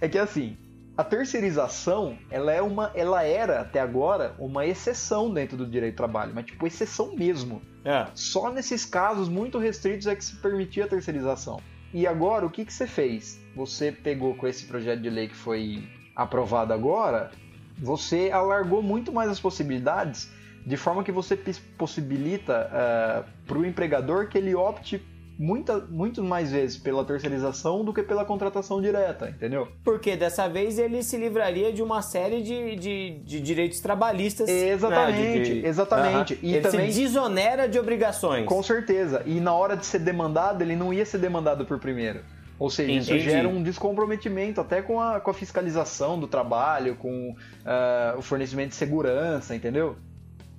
[0.00, 0.56] é que assim,
[0.96, 5.96] a terceirização, ela é uma, ela era até agora uma exceção dentro do direito do
[5.98, 7.60] trabalho, mas tipo exceção mesmo.
[7.84, 11.60] ah, Só nesses casos muito restritos é que se permitia a terceirização.
[11.92, 13.40] E agora, o que, que você fez?
[13.56, 17.30] Você pegou com esse projeto de lei que foi aprovado agora,
[17.78, 20.30] você alargou muito mais as possibilidades,
[20.66, 21.36] de forma que você
[21.78, 25.02] possibilita para o empregador que ele opte
[25.38, 29.68] muita, muito mais vezes pela terceirização do que pela contratação direta, entendeu?
[29.84, 34.48] porque dessa vez ele se livraria de uma série de, de, de direitos trabalhistas.
[34.48, 36.34] Exatamente, né, de- exatamente.
[36.34, 36.40] Aham.
[36.42, 38.46] E ele também- se desonera de obrigações.
[38.46, 39.22] Com certeza.
[39.24, 42.20] E na hora de ser demandado, ele não ia ser demandado por primeiro.
[42.58, 43.30] Ou seja, isso Entendi.
[43.30, 47.32] gera um descomprometimento até com a, com a fiscalização do trabalho, com
[47.64, 49.94] ah, o fornecimento de segurança, entendeu?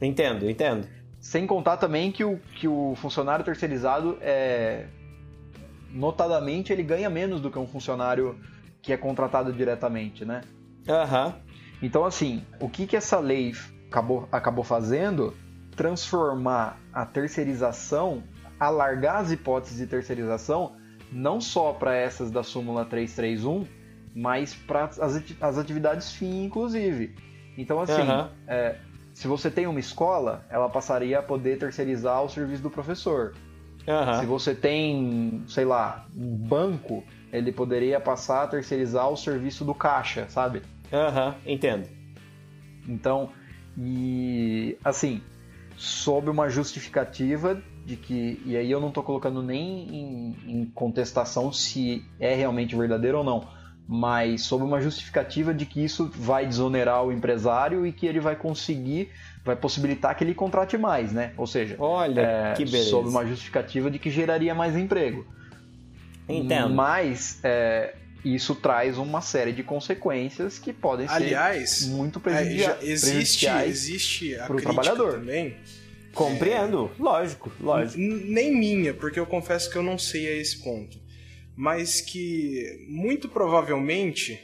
[0.02, 0.88] Entendo, entendo.
[1.20, 4.88] Sem contar também que o, que o funcionário terceirizado é.
[5.92, 8.40] Notadamente, ele ganha menos do que um funcionário
[8.82, 10.42] que é contratado diretamente, né?
[10.88, 11.36] Aham.
[11.82, 13.54] Então, assim, o que, que essa lei
[13.90, 15.36] acabou, acabou fazendo?
[15.76, 18.24] Transformar a terceirização,
[18.60, 20.74] alargar as hipóteses de terceirização,
[21.12, 23.66] não só para essas da súmula 331,
[24.14, 27.16] mas para as, ati- as atividades fim, inclusive.
[27.58, 28.30] Então, assim, Aham.
[28.48, 28.76] é,
[29.20, 33.34] se você tem uma escola, ela passaria a poder terceirizar o serviço do professor.
[33.86, 34.22] Aham.
[34.22, 39.76] Se você tem, sei lá, um banco, ele poderia passar a terceirizar o serviço do
[39.76, 40.62] caixa, sabe?
[40.94, 41.86] Aham, entendo.
[42.88, 43.30] Então,
[43.78, 45.22] e assim,
[45.76, 51.52] sob uma justificativa de que, e aí eu não estou colocando nem em, em contestação
[51.52, 53.46] se é realmente verdadeiro ou não,
[53.92, 58.36] mas sob uma justificativa de que isso vai desonerar o empresário e que ele vai
[58.36, 59.10] conseguir,
[59.44, 61.34] vai possibilitar que ele contrate mais, né?
[61.36, 62.92] Ou seja, Olha, é, que beleza.
[62.92, 65.26] sob uma justificativa de que geraria mais emprego.
[66.28, 66.70] Entendo.
[66.76, 72.70] Mas é, isso traz uma série de consequências que podem Aliás, ser muito é, prejudici
[72.84, 75.14] existe, prejudiciais existe a pro crítica trabalhador.
[75.14, 75.58] também.
[76.14, 78.00] Compreendo, lógico, lógico.
[78.00, 81.09] N- Nem minha, porque eu confesso que eu não sei a esse ponto.
[81.62, 84.40] Mas que muito provavelmente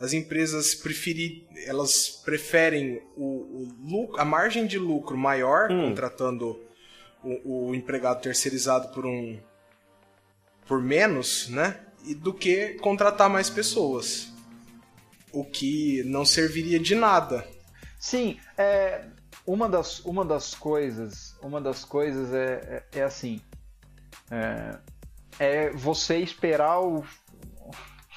[0.00, 5.88] as empresas preferir, elas preferem o, o lucro, a margem de lucro maior Hum.
[5.88, 6.60] contratando
[7.22, 9.38] o, o empregado terceirizado por um
[10.66, 11.80] por menos, né?
[12.04, 14.32] E do que contratar mais pessoas.
[15.32, 17.46] O que não serviria de nada.
[18.00, 19.04] Sim, é,
[19.46, 23.40] uma, das, uma das coisas, uma das coisas é, é, é assim,
[24.28, 24.76] é,
[25.38, 27.04] é você esperar o,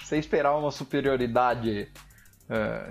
[0.02, 1.92] você esperar uma superioridade,
[2.50, 2.90] é,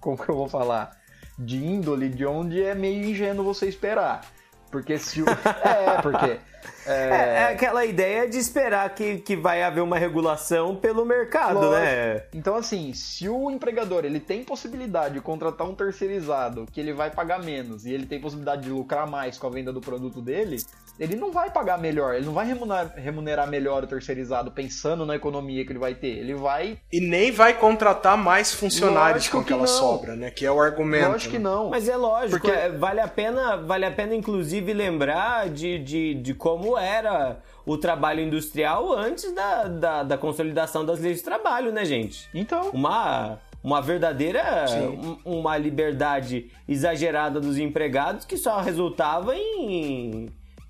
[0.00, 0.96] como que eu vou falar,
[1.38, 4.24] de índole, de onde é meio ingênuo você esperar,
[4.70, 6.40] porque se o, é, porque
[6.86, 11.74] É, é aquela ideia de esperar que, que vai haver uma regulação pelo mercado, Lógico.
[11.74, 12.22] né?
[12.32, 17.10] Então, assim, se o empregador ele tem possibilidade de contratar um terceirizado que ele vai
[17.10, 20.64] pagar menos e ele tem possibilidade de lucrar mais com a venda do produto dele,
[20.98, 25.14] ele não vai pagar melhor, ele não vai remunerar, remunerar melhor o terceirizado pensando na
[25.16, 26.08] economia que ele vai ter.
[26.18, 26.78] Ele vai.
[26.92, 30.30] E nem vai contratar mais funcionários Lógico com que aquela sobra, né?
[30.30, 31.08] Que é o argumento.
[31.10, 31.44] Lógico que né?
[31.44, 31.70] não.
[31.70, 36.14] Mas é lógico, Porque- é, vale a pena, vale a pena inclusive lembrar de, de,
[36.14, 41.70] de como era o trabalho industrial antes da, da, da consolidação das leis de trabalho,
[41.70, 42.28] né, gente?
[42.34, 45.18] Então, Uma, uma verdadeira Sim.
[45.26, 50.28] um- uma liberdade exagerada dos empregados que só resultava em,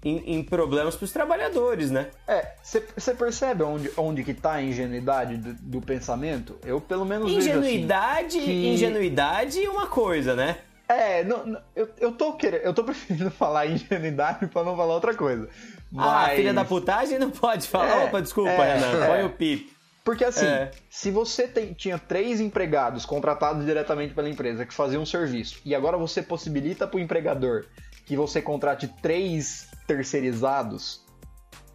[0.09, 2.09] em, em problemas para os trabalhadores, né?
[2.27, 6.57] é, você percebe onde, onde que tá a ingenuidade do, do pensamento?
[6.65, 7.37] Eu, pelo menos, assim.
[7.39, 10.57] Ingenuidade, que- ingenuidade é uma coisa, né?
[10.89, 14.95] É, não, não, eu, eu, tô querendo, eu tô preferindo falar ingenuidade pra não falar
[14.95, 15.49] outra coisa.
[15.97, 16.37] Ah, Mas...
[16.37, 18.03] filha da putagem não pode falar.
[18.03, 19.05] É, Opa, desculpa, é, Renan.
[19.05, 19.07] é.
[19.07, 19.73] Põe o pip.
[20.05, 20.71] Porque assim, É.
[20.89, 25.75] se você tem- tinha três empregados contratados diretamente pela empresa que faziam um serviço, e
[25.75, 27.67] agora você possibilita para o empregador
[28.07, 31.05] que você contrate três terceirizados,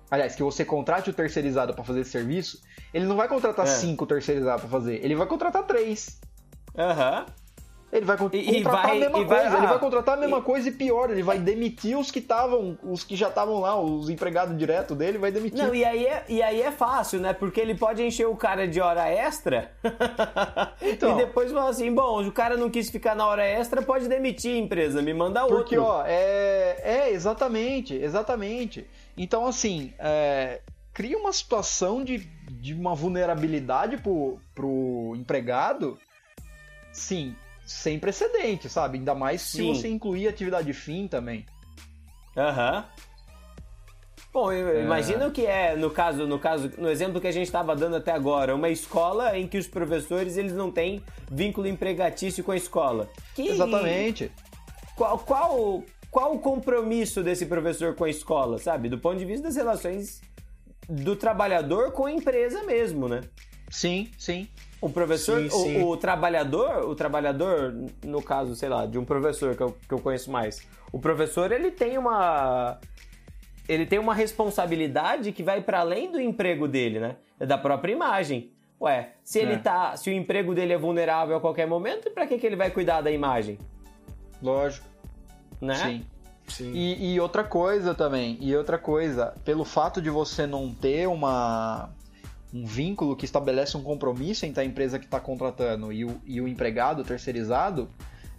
[0.09, 2.61] aliás, que você contrate o terceirizado para fazer esse serviço,
[2.93, 3.69] ele não vai contratar É.
[3.69, 6.21] cinco terceirizados para fazer, ele vai contratar três.
[6.77, 7.25] Aham.
[7.93, 10.17] Ele vai con- E- e contratar vai- a mesma vai- coisa, ele ah, vai contratar
[10.17, 13.27] a mesma e- coisa e pior, ele vai demitir os que estavam, os que já
[13.29, 15.63] estavam lá, os empregados direto dele, vai demitir.
[15.63, 17.33] Não, e aí, é, e aí é fácil, né?
[17.33, 19.71] Porque ele pode encher o cara de hora extra
[20.81, 21.11] Então.
[21.11, 24.55] e depois falar assim: bom, o cara não quis ficar na hora extra, pode demitir
[24.55, 25.57] a empresa, me manda outro.
[25.57, 28.87] Porque, ó, é, é exatamente, exatamente.
[29.15, 32.17] Então, assim, é, cria uma situação de,
[32.49, 35.97] de uma vulnerabilidade pro, pro empregado,
[36.91, 38.97] sim, sem precedente, sabe?
[38.97, 39.73] Ainda mais se Sim.
[39.73, 41.45] você incluir atividade fim também.
[42.35, 42.85] Aham.
[44.33, 47.75] Bom, eu imagino que é, no caso, no caso, no exemplo que a gente estava
[47.75, 52.51] dando até agora, uma escola em que os professores eles não têm vínculo empregatício com
[52.51, 53.07] a escola.
[53.35, 54.31] Que- Exatamente.
[54.95, 58.89] Qual, qual, qual o compromisso desse professor com a escola, sabe?
[58.89, 60.19] Do ponto de vista das relações
[60.89, 63.21] do trabalhador com a empresa mesmo, né?
[63.69, 64.47] Sim, sim.
[64.85, 65.83] O professor, Sim, o- sim.
[65.83, 69.99] O, trabalhador, o trabalhador, no caso, sei lá, de um professor que eu, que eu
[69.99, 72.77] conheço mais, o professor ele tem uma
[73.67, 77.15] ele tem uma responsabilidade que vai para além do emprego dele, né?
[77.39, 78.51] É da própria imagem.
[78.81, 79.57] Ué, se ele É.
[79.57, 82.69] tá, se o emprego dele é vulnerável a qualquer momento, para que que ele vai
[82.69, 83.57] cuidar da imagem,
[84.41, 84.85] Lógico.
[85.61, 85.75] né?
[85.75, 86.05] Sim.
[86.45, 86.71] Sim.
[86.73, 91.89] E, e outra coisa também, e outra coisa, pelo fato de você não ter uma
[92.53, 96.39] um vínculo que estabelece um compromisso entre a empresa que está contratando e o, e
[96.39, 97.89] o empregado terceirizado,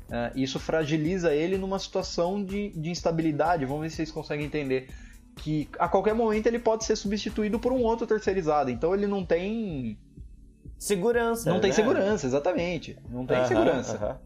[0.08, 3.64] eh, isso fragiliza ele numa situação de, de instabilidade.
[3.64, 4.88] Vamos ver se vocês conseguem entender.
[5.36, 8.70] Que a qualquer momento ele pode ser substituído por um outro terceirizado.
[8.70, 9.98] Então ele não tem.
[10.78, 11.50] Segurança.
[11.50, 11.74] Não tem né?
[11.74, 12.96] segurança, exatamente.
[13.10, 14.20] Não tem Aham, segurança.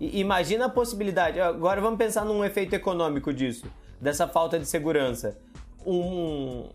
[0.00, 1.38] I- Imagina a possibilidade.
[1.38, 3.66] Agora vamos pensar num efeito econômico disso,
[4.00, 5.36] dessa falta de segurança.
[5.84, 6.70] Um,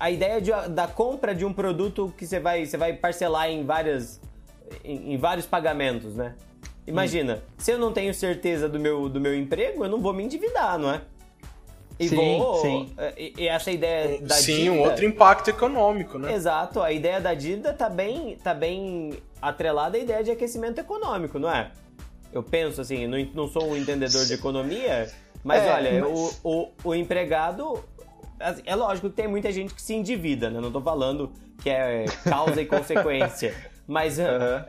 [0.00, 3.64] a ideia de- da compra de um produto que você vai, você vai parcelar em
[3.66, 4.18] várias,
[4.82, 6.34] em, em vários pagamentos, né?
[6.86, 7.50] Imagina, Hum.
[7.58, 10.78] se eu não tenho certeza do meu, do meu emprego, eu não vou me endividar,
[10.78, 11.02] não é?
[11.98, 12.54] E Sim, vou.
[12.62, 12.94] sim.
[13.18, 16.32] E, e essa ideia da Sim, dívida, um outro impacto econômico, né?
[16.32, 21.38] Exato, a ideia da dívida tá bem, tá bem atrelada à ideia de aquecimento econômico,
[21.38, 21.70] não é?
[22.32, 25.10] Eu penso assim, não, não sou um entendedor de economia,
[25.44, 27.84] mas É, olha, mas- O, o, o empregado.
[28.40, 30.60] Assim, É lógico que tem muita gente que se endivida, né?
[30.60, 33.54] Não tô falando que é causa e consequência.
[33.86, 34.66] Mas é- Aham.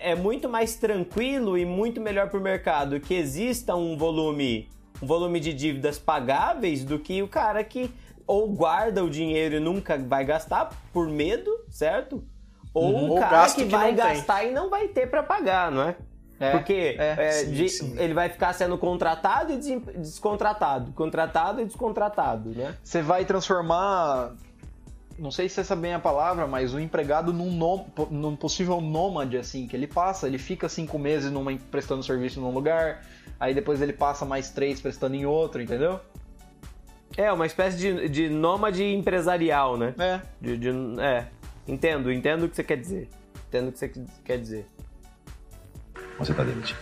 [0.00, 4.68] é muito mais tranquilo e muito melhor para o mercado que exista um volume,
[5.02, 7.90] um volume de dívidas pagáveis do que o cara que
[8.26, 12.24] ou guarda o dinheiro e nunca vai gastar por medo, certo?
[12.74, 13.04] ou Uhum.
[13.08, 14.14] o Ou cara gasto que vai não tem.
[14.14, 15.96] gastar e não vai ter para pagar, não é?
[16.42, 17.94] É, Porque é, é, sim, de- sim.
[17.98, 19.56] ele vai ficar sendo contratado e
[19.96, 22.74] descontratado, contratado e descontratado, né?
[22.82, 24.32] Você vai transformar.
[25.18, 28.80] Não sei se essa é bem a palavra, mas o empregado num, nó- num possível
[28.80, 33.02] nômade, assim, que ele passa, ele fica cinco meses numa, prestando serviço num lugar,
[33.38, 36.00] aí depois ele passa mais três prestando em outro, entendeu?
[37.16, 39.94] É, uma espécie de, de nômade empresarial, né?
[39.98, 40.20] É.
[40.40, 41.26] De, de- é,
[41.68, 43.08] entendo, entendo o que você quer dizer.
[43.48, 43.92] Entendo o que você
[44.24, 44.66] quer dizer.
[46.22, 46.78] Você está demitido.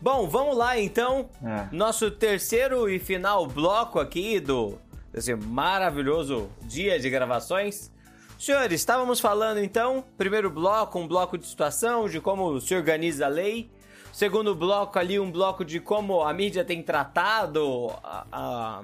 [0.00, 1.28] Bom, vamos lá então.
[1.44, 1.74] É.
[1.74, 4.78] Nosso terceiro e final bloco aqui do
[5.12, 7.90] desse maravilhoso dia de gravações.
[8.38, 13.28] Senhores, estávamos falando então, primeiro bloco, um bloco de situação, de como se organiza a
[13.28, 13.70] lei.
[14.12, 18.82] Segundo bloco ali, um bloco de como a mídia tem tratado a-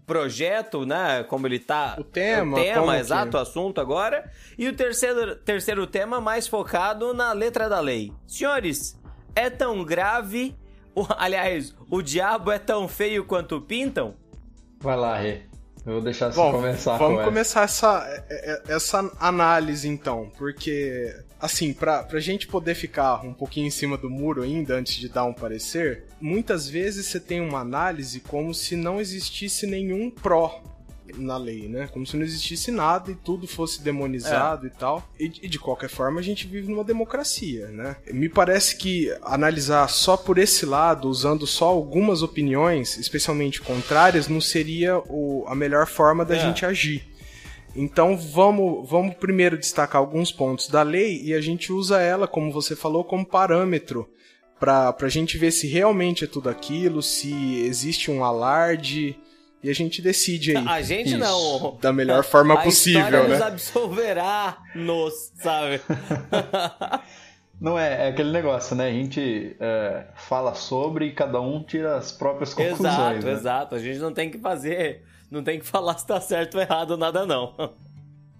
[0.00, 1.22] projeto, né?
[1.24, 1.96] Como ele tá.
[1.98, 4.30] O tema, O tema, que- exato, o assunto agora.
[4.58, 8.12] E o terceiro, terceiro tema mais focado na letra da lei.
[8.26, 8.98] Senhores,
[9.34, 10.56] é tão grave.
[10.94, 14.14] o- aliás, o diabo é tão feio quanto pintam?
[14.80, 15.42] Vai lá, Rê.
[15.86, 20.30] Eu vou deixar você Bom, começar vamos com começar essa, é- é- essa análise então,
[20.38, 24.94] porque assim, pra, pra gente poder ficar um pouquinho em cima do muro ainda antes
[24.94, 30.10] de dar um parecer, muitas vezes você tem uma análise como se não existisse nenhum
[30.10, 30.62] pró
[31.16, 31.86] na lei, né?
[31.92, 35.06] Como se não existisse nada e tudo fosse demonizado e tal.
[35.20, 37.94] E, e de qualquer forma a gente vive numa democracia, né?
[38.10, 44.40] Me parece que analisar só por esse lado, usando só algumas opiniões, especialmente contrárias, não
[44.40, 46.38] seria o- a melhor forma da É.
[46.40, 47.04] gente agir.
[47.76, 52.52] Então vamos, vamos primeiro destacar alguns pontos da lei e a gente usa ela, como
[52.52, 54.08] você falou, como parâmetro
[54.60, 59.18] para a gente ver se realmente é tudo aquilo, se existe um alarde
[59.62, 61.18] e a gente decide aí A gente Isso.
[61.18, 61.78] não.
[61.80, 63.28] da melhor forma a possível, né?
[63.28, 65.80] nos absolverá nos, sabe?
[67.60, 68.88] Não é, é aquele negócio, né?
[68.88, 72.92] A gente é, fala sobre e cada um tira as próprias conclusões.
[72.92, 73.32] exato, né?
[73.32, 73.74] exato.
[73.76, 75.02] A gente não tem que fazer.
[75.34, 77.54] Não tem que falar se tá certo ou errado nada, não.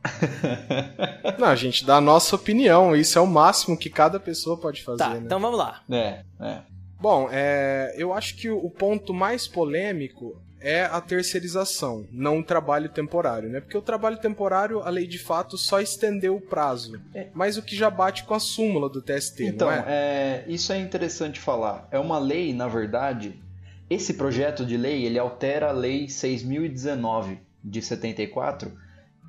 [1.38, 4.82] Não, a gente dá a nossa opinião, isso é o máximo que cada pessoa pode
[4.82, 5.22] fazer, Tá, né?
[5.24, 5.82] então vamos lá.
[5.90, 6.58] É, é.
[7.00, 12.88] Bom, é, eu acho que o ponto mais polêmico é a terceirização, não o trabalho
[12.88, 13.60] temporário, né?
[13.60, 16.98] Porque o trabalho temporário, a lei de fato só estendeu o prazo,
[17.34, 19.84] mas o que já bate com a súmula do TST, Então, não é?
[19.86, 21.86] é, isso é interessante falar.
[21.90, 23.38] É uma lei, na verdade,
[23.88, 28.72] esse projeto de lei, ele altera a lei 6019 de 74,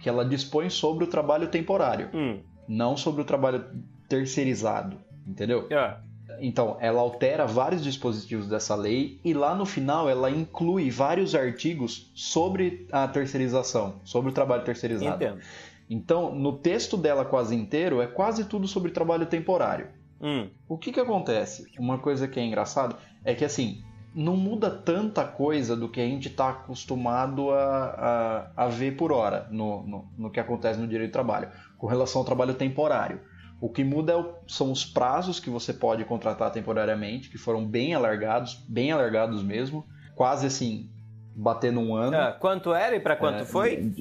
[0.01, 2.39] que ela dispõe sobre o trabalho temporário, Hum.
[2.67, 3.63] não sobre o trabalho
[4.09, 5.67] terceirizado, entendeu?
[5.69, 5.97] é.
[6.41, 12.11] Então, ela altera vários dispositivos dessa lei e lá no final ela inclui vários artigos
[12.13, 15.23] sobre a terceirização, sobre o trabalho terceirizado.
[15.23, 15.39] Entendo.
[15.89, 19.87] Então, no texto dela quase inteiro, é quase tudo sobre trabalho temporário.
[20.19, 20.49] Hum.
[20.67, 21.67] O que que acontece?
[21.79, 23.81] Uma coisa que é engraçado é que assim,
[24.15, 29.11] não muda tanta coisa do que a gente está acostumado a, a, a ver por
[29.11, 33.19] hora no, no, no que acontece no direito do trabalho, com relação ao trabalho temporário.
[33.59, 37.65] O que muda é o- são os prazos que você pode contratar temporariamente, que foram
[37.65, 40.89] bem alargados, bem alargados mesmo, quase assim,
[41.35, 42.15] batendo um ano.
[42.17, 43.91] Ah, quanto era e pra quanto É, foi?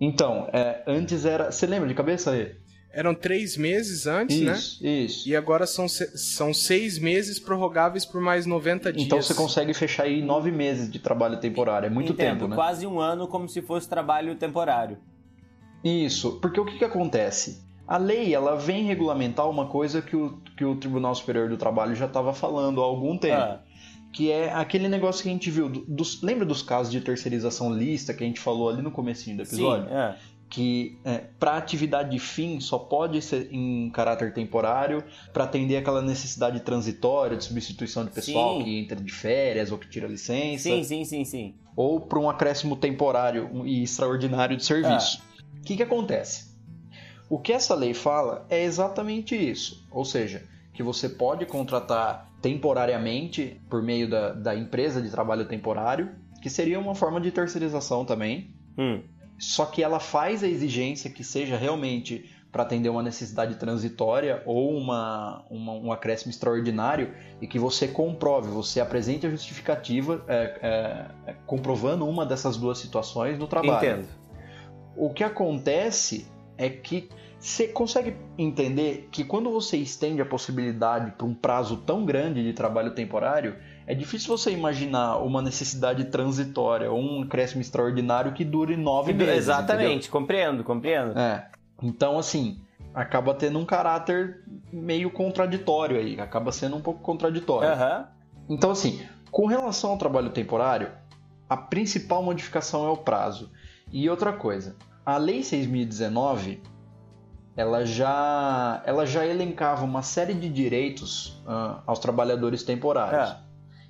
[0.00, 1.50] Então, é, antes era.
[1.50, 2.54] Você lembra de cabeça aí?
[2.90, 4.52] Eram três meses antes, né?
[4.52, 5.28] Isso, isso.
[5.28, 9.04] E agora são, são seis meses prorrogáveis por mais 90 dias.
[9.06, 11.86] Então você consegue fechar aí nove meses de trabalho temporário.
[11.86, 12.56] É muito Entendo, tempo, né?
[12.56, 14.98] quase um ano como se fosse trabalho temporário.
[15.84, 17.62] Isso, porque o que, que acontece?
[17.86, 21.94] A lei ela vem regulamentar uma coisa que o, que o Tribunal Superior do Trabalho
[21.94, 23.40] já estava falando há algum tempo.
[23.40, 23.60] Ah,
[24.12, 25.68] Que é aquele negócio que a gente viu.
[25.68, 29.36] do- Dos, lembra dos casos de terceirização lista que a gente falou ali no comecinho
[29.36, 29.88] do sim, episódio?
[29.94, 30.16] é.
[30.48, 36.00] Que é, para atividade de fim só pode ser em caráter temporário para atender aquela
[36.00, 38.64] necessidade transitória de substituição de pessoal Sim.
[38.64, 41.54] que entra de férias ou que tira licença Sim, sim, sim, sim.
[41.76, 45.22] ou para um acréscimo temporário e extraordinário de serviço.
[45.58, 46.48] O que, que acontece?
[47.28, 53.60] O que essa lei fala é exatamente isso, ou seja, que você pode contratar temporariamente
[53.68, 56.08] por meio da, da empresa de trabalho temporário,
[56.40, 59.02] que seria uma forma de terceirização também, Hum.
[59.38, 64.74] Só que ela faz a exigência que seja realmente para atender uma necessidade transitória ou
[64.76, 67.12] uma, uma- um acréscimo extraordinário
[67.42, 70.58] e que você comprove, você apresente a justificativa é,
[71.26, 73.76] é, é, comprovando uma dessas duas situações no trabalho.
[73.76, 74.08] Entendo.
[74.96, 76.26] O que acontece
[76.56, 77.08] é que
[77.38, 82.52] você consegue entender que quando você estende a possibilidade para um prazo tão grande de
[82.52, 83.56] trabalho temporário,
[83.88, 89.38] é difícil você imaginar uma necessidade transitória ou um acréscimo extraordinário que dure nove meses.
[89.38, 90.10] Exatamente, entendeu?
[90.10, 91.18] compreendo, compreendo.
[91.18, 91.48] É.
[91.82, 92.60] Então, assim,
[92.92, 97.66] acaba tendo um caráter meio contraditório aí, acaba sendo um pouco contraditório.
[97.66, 98.08] Aham.
[98.46, 100.90] Então, assim, com relação ao trabalho temporário,
[101.48, 103.50] a principal modificação é o prazo.
[103.90, 106.58] E outra coisa, a Lei 6.019,
[107.56, 113.30] ela já, ela já elencava uma série de direitos ah, aos trabalhadores temporários.
[113.30, 113.47] É.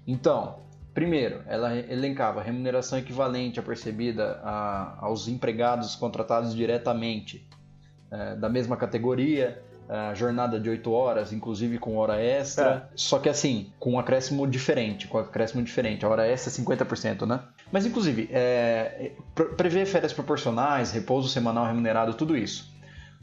[0.08, 0.56] Então,
[0.94, 7.46] primeiro, ela elencava remuneração equivalente a percebida a- aos empregados contratados diretamente
[8.10, 12.88] eh, da mesma categoria, a jornada de 8 horas, inclusive com hora extra.
[12.94, 16.06] Só que assim, com um acréscimo diferente, com um acréscimo diferente.
[16.06, 17.40] A hora extra é 50%, né?
[17.70, 22.70] Mas inclusive, é, pre- prevê férias proporcionais, repouso semanal remunerado, tudo isso.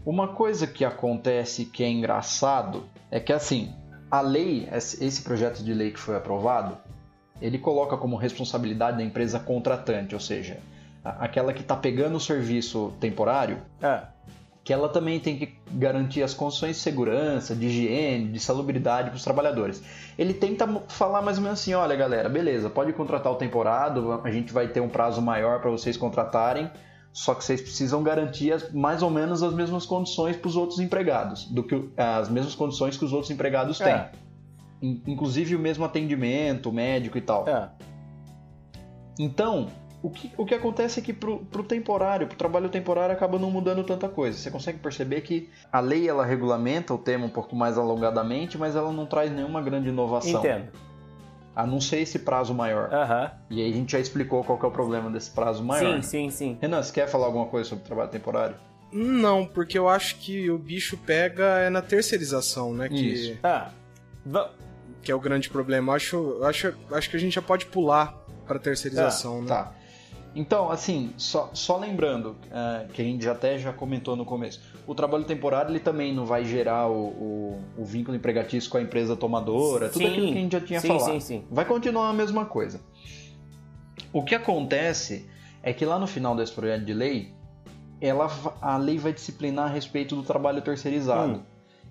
[0.05, 3.73] Uma coisa que acontece que é engraçado é que assim,
[4.09, 6.77] a lei, esse projeto de lei que foi aprovado,
[7.41, 10.57] ele coloca como responsabilidade da empresa contratante, ou seja,
[11.03, 14.01] aquela que está pegando o serviço temporário, É.
[14.63, 19.17] que ela também tem que garantir as condições de segurança, de higiene, de salubridade para
[19.17, 19.83] os trabalhadores.
[20.17, 24.31] Ele tenta falar mais ou menos assim, olha galera, beleza, pode contratar o temporado, a
[24.31, 26.71] gente vai ter um prazo maior para vocês contratarem,
[27.18, 30.80] só que vocês precisam garantir as- mais ou menos as mesmas condições para os outros
[30.82, 33.88] empregados, do que o- as mesmas condições que os outros empregados têm.
[33.88, 34.11] É.
[34.82, 37.47] In- Inclusive o mesmo atendimento médico e tal.
[37.47, 37.70] É.
[39.18, 39.68] Então,
[40.03, 43.49] o que, o que acontece é que pro, pro temporário, pro trabalho temporário, acaba não
[43.49, 44.38] mudando tanta coisa.
[44.38, 48.76] Você consegue perceber que a lei ela regulamenta o tema um pouco mais alongadamente, mas
[48.76, 50.39] ela não traz nenhuma grande inovação.
[50.41, 50.68] Entendo.
[51.55, 52.93] A não ser esse prazo maior.
[52.93, 53.31] Aham.
[53.49, 55.95] E aí a gente já explicou qual que é o problema desse prazo maior.
[55.95, 56.57] Sim, sim, sim.
[56.61, 58.55] Renan, você quer falar alguma coisa sobre trabalho temporário?
[58.91, 62.89] Não, porque eu acho que o bicho pega é na terceirização, né?
[62.89, 63.39] Que, Isso.
[63.43, 63.69] Ah.
[65.01, 65.93] que é o grande problema.
[65.93, 69.47] Acho, acho, acho que a gente já pode pular pra terceirização, né?
[69.47, 69.73] Tá.
[70.36, 74.59] Então, assim, só, só lembrando, eh, que a gente já até já comentou no começo,
[74.86, 78.81] o trabalho temporário ele também não vai gerar o, o, o vínculo empregatício com a
[78.81, 80.11] empresa tomadora, tudo Sim.
[80.11, 81.05] aquilo que a gente já tinha sim, falado.
[81.13, 81.43] sim, sim.
[81.49, 82.81] Vai continuar a mesma coisa.
[84.11, 85.29] O que acontece
[85.63, 87.33] é que lá no final desse projeto de lei,
[88.01, 88.29] ela,
[88.61, 91.38] a lei vai disciplinar a respeito do trabalho terceirizado.
[91.38, 91.41] Hum.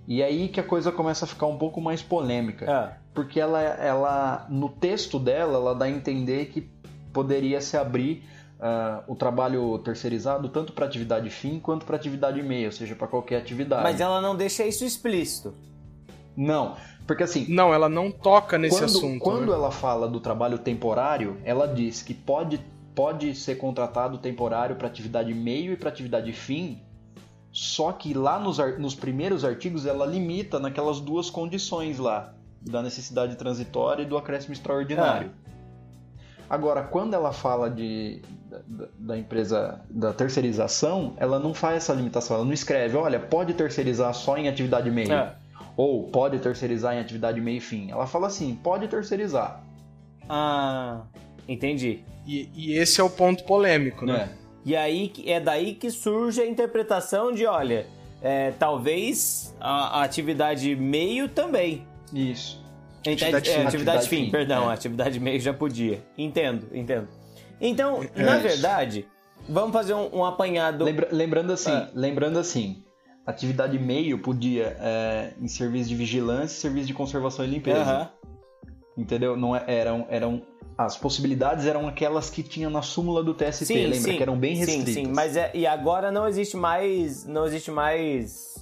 [0.06, 2.98] E aí que a coisa começa a ficar um pouco mais polêmica Ah.
[3.14, 6.73] porque ela, ela no texto dela ela dá a entender que
[7.14, 8.24] poderia se abrir
[8.60, 13.06] ah, o trabalho terceirizado tanto para atividade fim quanto para atividade meia, ou seja, para
[13.06, 13.82] qualquer atividade.
[13.82, 15.54] Mas ela não deixa isso explícito.
[16.36, 19.20] Não, porque assim, Não, ela não toca nesse quando, assunto.
[19.22, 19.52] quando né?
[19.52, 22.60] ela fala do trabalho temporário, ela diz que pode,
[22.94, 26.80] pode ser contratado temporário para atividade meio e para atividade fim,
[27.52, 33.36] só que lá nos, nos primeiros artigos ela limita naquelas duas condições lá, da necessidade
[33.36, 35.30] transitória e do acréscimo extraordinário.
[36.48, 38.22] Agora, quando ela fala de,
[38.66, 43.54] da, da empresa da terceirização, ela não faz essa limitação, ela não escreve, olha, pode
[43.54, 45.12] terceirizar só em atividade meio.
[45.12, 45.34] É.
[45.76, 47.90] Ou pode terceirizar em atividade meio e fim.
[47.90, 49.62] Ela fala assim, pode terceirizar.
[50.28, 51.02] Ah.
[51.48, 52.00] Entendi.
[52.26, 54.12] E, e esse é o ponto polêmico, né?
[54.12, 54.28] Né?
[54.64, 57.86] E aí é daí que surge a interpretação de, olha,
[58.22, 61.86] é, talvez a, a atividade meio também.
[62.12, 62.63] Isso.
[63.06, 63.66] Atividade, Atividade é, fim.
[63.66, 64.74] atividade fim, fim, perdão, é.
[64.74, 66.02] atividade meio já podia.
[66.16, 67.08] Entendo, entendo.
[67.60, 68.48] Então, É na isso.
[68.48, 69.06] verdade,
[69.48, 70.84] vamos fazer um, um apanhado.
[70.84, 71.88] Lembra- lembrando assim, É.
[71.94, 72.82] lembrando assim,
[73.26, 78.10] atividade meio podia é, em serviço de vigilância, serviço de conservação e limpeza.
[78.96, 79.36] Entendeu?
[79.36, 80.42] Não é- eram eram
[80.78, 84.36] as possibilidades eram aquelas que tinha na súmula do TST, Sim, lembra sim, que eram
[84.36, 84.94] bem restritas.
[84.94, 88.53] Sim, sim, mas é, e agora não existe mais, não existe mais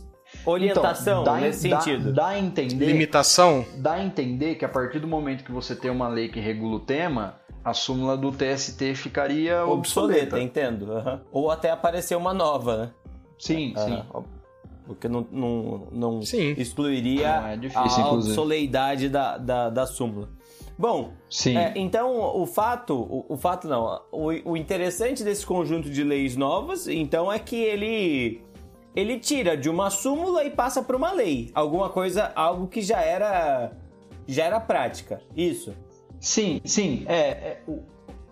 [0.45, 2.13] orientação Então, dá, nesse dá- sentido.
[2.13, 3.65] Dá a entender Limitação?
[3.77, 6.77] dá a entender que a partir do momento que você tem uma lei que regula
[6.77, 10.41] o tema, a súmula do TST ficaria obsoleta, obsoleta.
[10.41, 10.93] entendo.
[10.93, 11.21] aham.
[11.31, 12.91] Ou até aparecer uma nova, né?
[13.39, 14.03] Sim, sim.
[14.15, 14.23] Ah,
[14.85, 16.55] porque não, não, não Sim.
[16.59, 18.33] excluiria Não, é a difícil, inclusive.
[18.33, 20.29] obsoleidade da, da, da súmula.
[20.77, 21.57] Bom, Sim.
[21.57, 26.35] é, então o fato, o, o fato não, o, o interessante desse conjunto de leis
[26.37, 28.43] novas, então é que ele
[28.95, 33.01] ele tira de uma súmula e passa para uma lei, alguma coisa, algo que já
[33.01, 33.73] era
[34.27, 35.21] já era prática.
[35.37, 35.75] Isso.
[36.21, 37.05] Sim, sim.
[37.09, 37.61] É, é,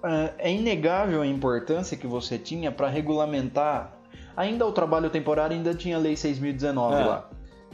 [0.05, 3.97] é- é inegável a importância que você tinha para regulamentar.
[4.37, 7.05] Ainda o trabalho temporário ainda tinha a Lei 6.019 É.
[7.05, 7.31] lá.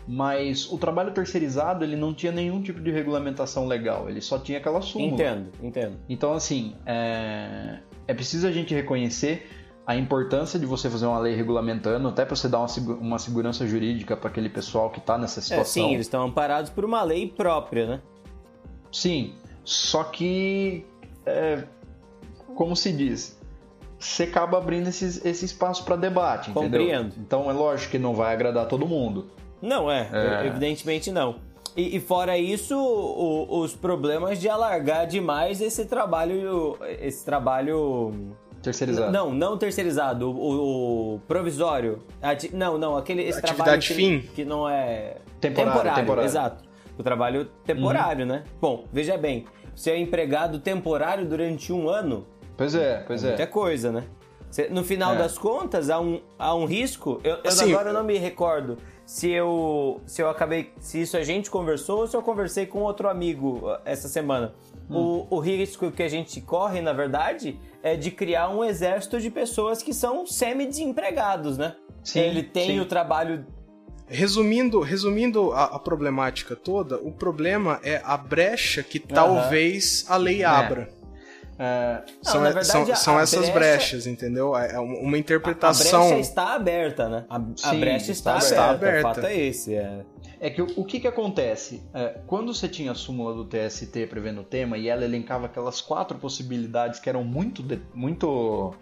[0.09, 4.09] Mas o trabalho terceirizado ele não tinha nenhum tipo de regulamentação legal.
[4.09, 5.12] Ele só tinha aquela súmula.
[5.12, 5.97] Entendo, entendo.
[6.09, 9.49] Então, assim, é, é preciso a gente reconhecer
[9.87, 12.66] a importância de você fazer uma lei regulamentando, até para você dar uma,
[13.01, 15.64] uma segurança jurídica para aquele pessoal que está nessa É, situação.
[15.84, 18.01] sim, eles estão amparados por uma lei própria, né?
[18.91, 19.34] Sim,
[19.64, 20.84] Só que,
[21.24, 21.64] é,
[22.55, 23.37] como se diz,
[23.99, 26.80] você acaba abrindo esses, esse espaço para debate, entendeu?
[26.80, 27.14] Compreendo.
[27.18, 29.26] Então é lógico que não vai agradar todo mundo.
[29.61, 30.47] Não, é, É.
[30.47, 31.37] evidentemente não.
[31.76, 36.76] E, e fora isso, o- os problemas de alargar demais esse trabalho.
[37.01, 38.12] Esse trabalho.
[38.67, 39.12] Terceirizado.
[39.12, 42.03] Não, não terceirizado, o, o provisório.
[42.21, 44.21] Ati- Não, não, aquele esse Atividade trabalho que, fim.
[44.35, 45.19] que não é.
[45.41, 46.27] Temporário, temporário.
[46.27, 46.64] Exato.
[46.99, 48.43] O trabalho temporário, né?
[48.61, 49.45] Bom, veja bem,
[49.75, 53.47] você é empregado temporário durante um ano, Pois é, pois muita é.
[53.47, 54.03] coisa, né?
[54.51, 55.19] Cê- no final É.
[55.19, 57.21] das contas, há um, há um risco.
[57.23, 60.73] Eu, eu Assim, agora não me recordo se eu, se eu acabei.
[60.81, 64.55] Se isso a gente conversou ou se eu conversei com outro amigo uh, essa semana.
[64.89, 65.26] Hum.
[65.30, 69.30] O, o risco que a gente corre, na verdade, é de criar um exército de
[69.30, 71.74] pessoas que são semi-desempregados, né?
[72.05, 72.80] Sim, Ele tem sim.
[72.80, 73.45] o trabalho.
[74.09, 80.45] Resumindo, resumindo a, a problemática toda, o problema é a brecha que talvez a lei
[80.45, 80.89] abra.
[81.59, 84.55] É, Não, são e- verdade, são, a- são a essas brecha- brechas, entendeu?
[84.57, 86.07] É é uma uma A interpretação.
[86.09, 87.24] brecha está aberta, né?
[87.30, 88.87] A, a Sim, brecha está, está aberta.
[88.99, 89.11] aberta.
[89.11, 89.74] O fato é esse.
[89.74, 90.05] É.
[90.41, 91.82] É que o, que que acontece?
[91.95, 95.80] É, quando você tinha a súmula do TST prevendo o tema e ela elencava aquelas
[95.80, 98.74] quatro possibilidades que eram muito, de- muito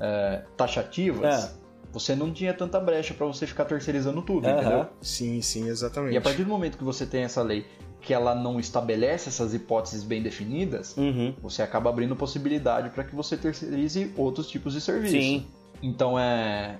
[0.00, 1.60] é, taxativas, É.
[1.92, 4.58] você não tinha tanta brecha para você ficar terceirizando tudo, Aham.
[4.60, 4.86] entendeu?
[5.00, 6.14] Sim, sim, exatamente.
[6.14, 7.66] E a partir do momento que você tem essa lei
[8.00, 11.34] que ela não estabelece essas hipóteses bem definidas, Uhum.
[11.42, 15.14] você acaba abrindo possibilidade para que você terceirize outros tipos de serviço.
[15.16, 15.46] Sim.
[15.82, 16.78] Então é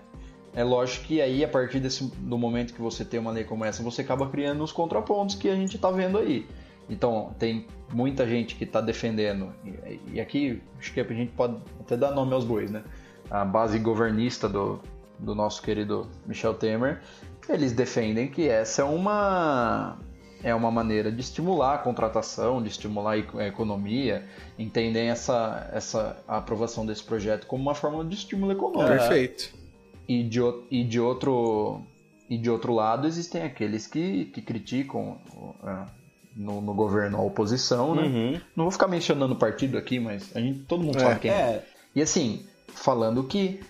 [0.54, 3.64] é lógico que aí a partir desse do momento que você tem uma lei como
[3.64, 6.46] essa, você acaba criando os contrapontos que a gente está vendo aí.
[6.88, 11.56] Então tem muita gente que está defendendo e, e aqui acho que a gente pode
[11.78, 12.82] até dar nome aos bois, né?
[13.30, 14.80] A base governista do,
[15.18, 17.00] do nosso querido Michel Temer,
[17.48, 19.98] eles defendem que essa é uma
[20.42, 24.24] é uma maneira de estimular a contratação, de estimular a eco- a economia,
[24.58, 28.88] entendem essa, essa aprovação desse projeto como uma forma de estímulo econômico.
[28.88, 29.59] Perfeito.
[30.10, 30.40] E de,
[30.72, 31.82] e de outro
[32.28, 35.16] e de outro lado existem aqueles que, que criticam
[35.64, 35.86] é,
[36.36, 38.02] no, no governo a oposição, né?
[38.02, 38.40] Uhum.
[38.56, 41.00] Não vou ficar mencionando partido aqui, mas a gente, todo mundo É.
[41.00, 41.34] sabe quem é.
[41.34, 43.60] É, E assim, falando que,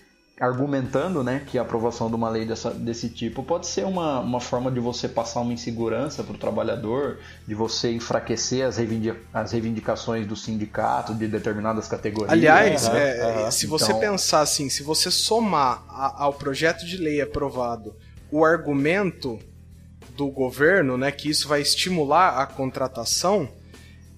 [0.41, 4.39] argumentando né, que a aprovação de uma lei dessa, desse tipo pode ser uma, uma
[4.41, 9.51] forma de você passar uma insegurança para o trabalhador, de você enfraquecer as, reivindi as
[9.51, 12.31] reivindicações do sindicato de determinadas categorias.
[12.31, 13.51] Aliás, Aham, é, aham.
[13.51, 17.95] se você Então- pensar assim, se você somar a- ao projeto de lei aprovado
[18.31, 19.37] o argumento
[20.17, 23.47] do governo, né, que isso vai estimular a contratação,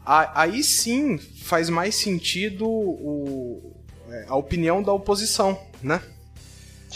[0.06, 3.74] a- aí sim faz mais sentido o-
[4.10, 6.02] é, a opinião da oposição, né?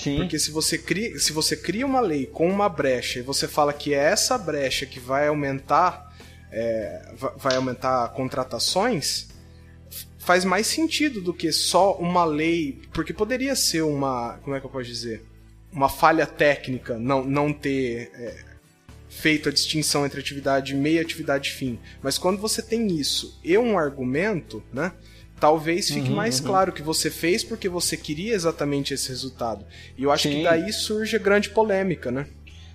[0.04, 3.48] Sim, Porque se você cria, se você cria uma lei com uma brecha e você
[3.48, 6.16] fala que é essa brecha que vai aumentar,
[6.52, 9.28] é, va- vai aumentar contratações,
[10.20, 14.66] faz mais sentido do que só uma lei, porque poderia ser uma, como é que
[14.66, 15.24] eu posso dizer,
[15.72, 18.45] uma falha técnica não, não ter é,
[19.10, 21.80] feito a distinção entre atividade meia e atividade fim.
[22.04, 24.91] Mas quando você tem isso e um argumento, né?
[25.39, 29.63] Talvez fique mais claro que você fez porque você queria exatamente esse resultado.
[29.97, 30.38] E eu acho Sim.
[30.38, 32.25] que daí surge a grande polêmica, né?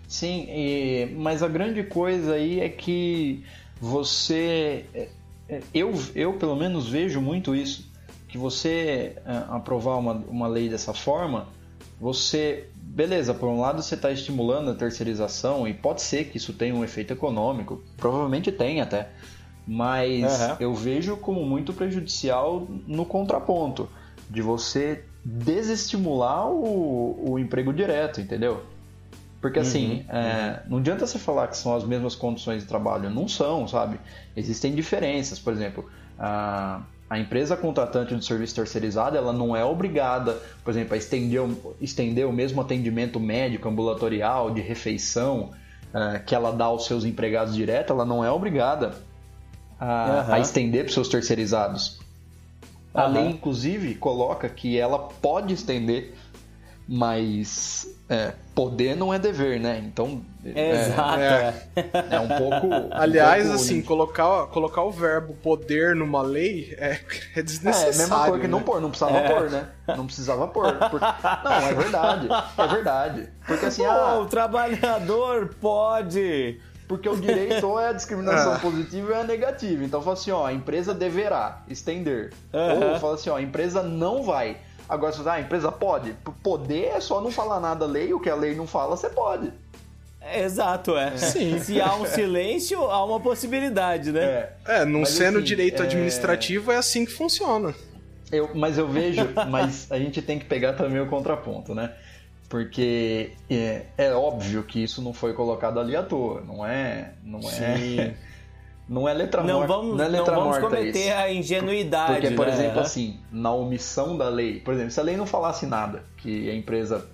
[0.06, 3.42] Sim, e- mas a grande coisa aí é que
[3.80, 4.84] você.
[4.94, 5.08] é,
[5.48, 7.90] é, Eu, eu pelo menos vejo muito isso.
[8.28, 11.48] Que você é, aprovar uma, uma lei dessa forma,
[12.00, 12.68] você.
[12.76, 16.74] Beleza, por um lado você está estimulando a terceirização, e pode ser que isso tenha
[16.74, 19.08] um efeito econômico, provavelmente tem até.
[19.66, 20.56] Mas Aham.
[20.60, 23.88] eu vejo como muito prejudicial no contraponto,
[24.28, 28.64] de você desestimular o, o emprego direto, entendeu?
[29.40, 33.10] Porque assim, é, não adianta você falar que são as mesmas condições de trabalho.
[33.10, 33.98] Não são, sabe?
[34.36, 35.38] Existem diferenças.
[35.38, 40.94] Por exemplo, a, a empresa contratante do serviço terceirizado, ela não é obrigada, por exemplo,
[40.94, 45.50] a estender, o- estender o mesmo atendimento médico, ambulatorial, de refeição,
[45.92, 48.94] é, que ela dá aos seus empregados direto, ela não é obrigada
[49.84, 50.34] a, Aham.
[50.34, 51.98] a estender para os seus terceirizados.
[52.94, 56.14] A lei, inclusive, coloca que ela pode estender,
[56.86, 59.82] mas é, poder não é dever, né?
[59.86, 61.18] Então é, exato.
[61.20, 61.54] é.
[61.74, 61.90] é.
[62.16, 62.66] é um pouco.
[62.66, 67.00] um Aliás, pouco- assim, colocar, colocar o verbo poder numa lei é,
[67.34, 67.96] é É, a desnecessário.
[67.98, 68.50] mesma coisa que né?
[68.50, 69.28] não pôr, não precisava É.
[69.34, 69.66] pôr, né?
[69.96, 70.72] Não precisava pôr.
[70.90, 72.28] Por- Não, é verdade.
[72.58, 73.28] É verdade.
[73.46, 76.60] Porque assim, Pô, ah, o trabalhador pode.
[76.92, 78.58] Porque o direito ou é a discriminação Ah.
[78.60, 79.82] positiva ou é a negativa.
[79.82, 82.34] Então fala assim, ó, a empresa deverá estender.
[82.52, 82.92] Aham.
[82.92, 84.58] Ou fala assim, ó, a empresa não vai.
[84.86, 86.14] Agora, você fala, ah, a empresa pode.
[86.42, 89.08] Poder é só não falar nada da lei, o que a lei não fala, você
[89.08, 89.50] pode.
[90.34, 91.16] Exato, é.
[91.16, 91.58] Sim.
[91.60, 94.22] Se há um silêncio, há uma possibilidade, né?
[94.22, 94.52] É.
[94.66, 97.74] É, não Mas, sendo assim, direito é- administrativo, é assim que funciona.
[98.30, 101.92] Eu, mas eu vejo, mas a gente tem que pegar também o contraponto, né?
[102.52, 107.40] Porque é, é óbvio que isso não foi colocado ali à toa, não é, não
[107.48, 108.14] é,
[108.86, 111.16] não é letra Não morta, vamos, não é não letra vamos morta cometer isso.
[111.16, 112.12] a ingenuidade.
[112.12, 112.52] Porque, por né?
[112.52, 116.50] exemplo, assim, na omissão da lei, por exemplo, se a lei não falasse nada, que
[116.50, 117.08] a empresa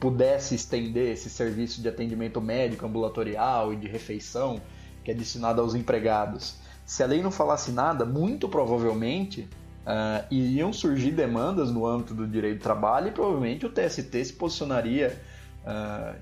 [0.00, 4.58] pudesse estender esse serviço de atendimento médico ambulatorial e de refeição
[5.04, 9.46] que é destinado aos empregados, se a lei não falasse nada, muito provavelmente
[9.86, 14.32] ah, iriam surgir demandas no âmbito do direito do trabalho e provavelmente o TST se
[14.32, 15.16] posicionaria
[15.64, 16.14] a,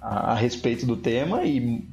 [0.00, 1.88] a respeito do tema e,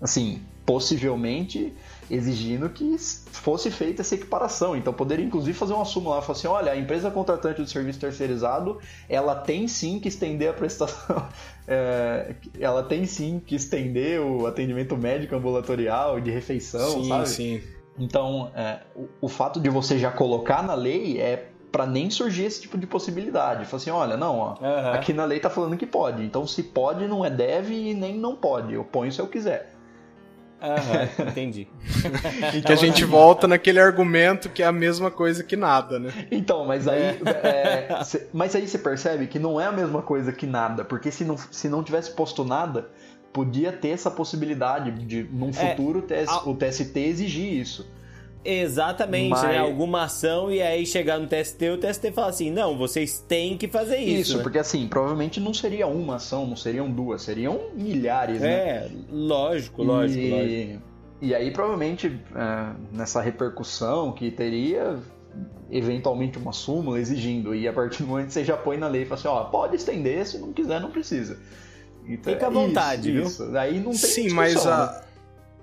[0.00, 1.72] assim, possivelmente
[2.10, 4.76] exigindo que fosse feita essa equiparação.
[4.76, 7.98] Então poderia inclusive fazer uma súmula lá, falar assim, olha, a empresa contratante do serviço
[7.98, 11.26] terceirizado, ela tem sim que estender a prestação,
[11.66, 17.28] é, ela tem sim que estender o atendimento médico ambulatorial de refeição, sim, sabe?
[17.28, 17.62] sim.
[17.98, 22.44] Então, é, o, o fato de você já colocar na lei é para nem surgir
[22.44, 23.64] esse tipo de possibilidade.
[23.64, 24.92] Falar assim, olha, não, ó, Aham.
[24.92, 26.22] aqui na lei tá falando que pode.
[26.22, 28.74] Então, se pode, não é deve e nem não pode.
[28.74, 29.72] Eu ponho se eu quiser.
[30.60, 31.66] Aham, entendi.
[32.64, 36.12] Que a gente volta naquele argumento que é a mesma coisa que nada, né?
[36.30, 40.32] Então, mas aí, é, cê- mas aí você percebe que não é a mesma coisa
[40.32, 42.90] que nada, porque se não, se não tivesse posto nada,
[43.32, 47.86] podia ter essa possibilidade de, num É, futuro, o TS a- o TST exigir isso.
[48.44, 49.58] Exatamente, Mas- né?
[49.58, 53.68] Alguma ação e aí chegar no TST, o TST fala assim: não, vocês têm que
[53.68, 54.20] fazer isso.
[54.32, 54.42] Isso, né?
[54.42, 58.50] porque assim, provavelmente não seria uma ação, não seriam duas, seriam milhares, né?
[58.52, 60.82] É, lógico, lógico, e, lógico.
[61.20, 64.98] E aí, provavelmente, é, nessa repercussão que teria,
[65.70, 69.02] eventualmente, uma súmula exigindo, e a partir do momento que você já põe na lei
[69.02, 71.38] e fala assim: ó, pode estender, se não quiser, não precisa.
[72.06, 73.12] Então, Fica à é vontade, isso,
[73.44, 73.48] viu?
[73.48, 73.56] Isso.
[73.56, 74.70] Aí não tem Sim, discussão, mas né?
[74.72, 75.04] a,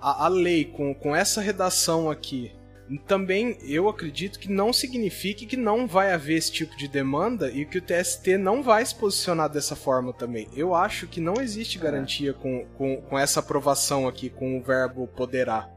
[0.02, 2.52] a, a lei com, com essa redação aqui
[2.98, 7.64] também eu acredito que não signifique que não vai haver esse tipo de demanda e
[7.66, 10.48] que o TST não vai se posicionar dessa forma também.
[10.56, 11.82] Eu acho que não existe É.
[11.82, 15.70] garantia com, com, com essa aprovação aqui, com o verbo poderá.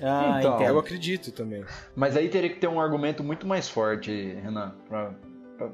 [0.00, 0.68] Ah, Então, entendo.
[0.68, 1.64] Eu acredito também.
[1.94, 4.10] Mas aí teria que ter um argumento muito mais forte,
[4.42, 5.14] Renan, pra,
[5.58, 5.70] pra,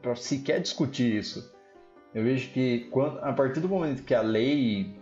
[0.00, 1.51] pra sequer discutir isso.
[2.14, 5.00] Eu vejo que quando, a partir do momento que a lei.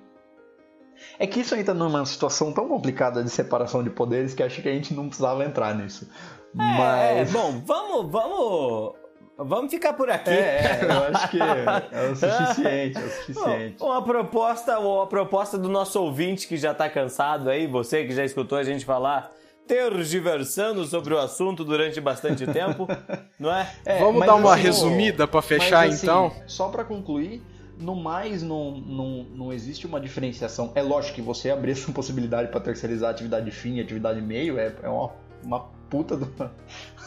[1.18, 4.68] É que isso ainda numa situação tão complicada de separação de poderes que acho que
[4.68, 6.08] a gente não precisava entrar nisso.
[6.54, 7.32] É, Mas.
[7.32, 8.94] bom, vamos, vamos,
[9.38, 10.30] vamos ficar por aqui.
[10.30, 13.02] É, é, eu acho que é o suficiente, é o
[13.34, 13.82] Bom, suficiente.
[13.82, 18.24] Uma proposta, uma proposta do nosso ouvinte que já tá cansado aí, você que já
[18.24, 19.32] escutou a gente falar,
[19.70, 22.88] tergiversando sobre o assunto durante bastante tempo,
[23.38, 23.72] não é?
[23.84, 26.32] É, Vamos dar uma assim, resumida pra fechar Mas, assim, então?
[26.48, 27.40] Só pra concluir,
[27.78, 30.72] no mais não, não, não existe uma diferenciação.
[30.74, 34.74] É lógico que você abrir essa possibilidade para terceirizar atividade fim e atividade meio é,
[34.82, 35.12] é uma,
[35.44, 36.52] uma puta de uma,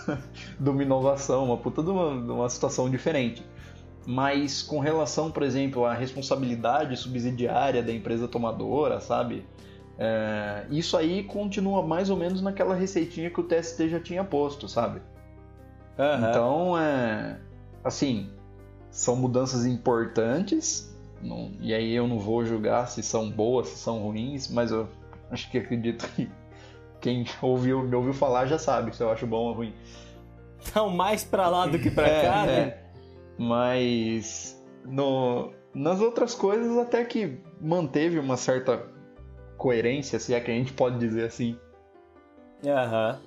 [0.58, 3.44] de uma inovação, uma puta de uma, de uma situação diferente.
[4.06, 9.46] Mas com relação, por exemplo, à responsabilidade subsidiária da empresa tomadora, sabe?
[9.98, 14.68] É, isso aí continua mais ou menos naquela receitinha que o TST já tinha posto,
[14.68, 15.02] sabe?
[16.00, 16.30] Aham.
[16.30, 17.40] Então, é,
[17.84, 18.32] assim,
[18.90, 20.92] são mudanças importantes,
[21.22, 24.88] não- e aí eu não vou julgar se são boas, se são ruins, mas eu
[25.30, 26.30] acho que acredito que
[27.00, 29.74] quem ouviu, me ouviu falar já sabe se eu acho bom ou ruim.
[30.66, 32.60] Então, mais pra lá do que pra É, cá, né?
[32.60, 32.84] é.
[33.38, 38.92] Mas no, nas outras coisas até que manteve uma certa
[39.58, 41.58] coerência, se é que a gente pode dizer assim.
[42.66, 43.20] Aham.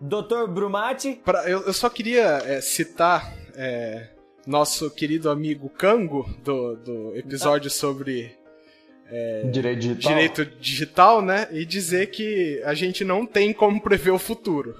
[0.00, 4.08] Doutor Brumati, Pra- eu, eu só queria é, citar é,
[4.46, 8.36] nosso querido amigo Kango, do, do episódio sobre
[9.52, 10.12] Direito digital.
[10.12, 11.46] direito digital, né?
[11.52, 14.74] E dizer que a gente não tem como prever o futuro.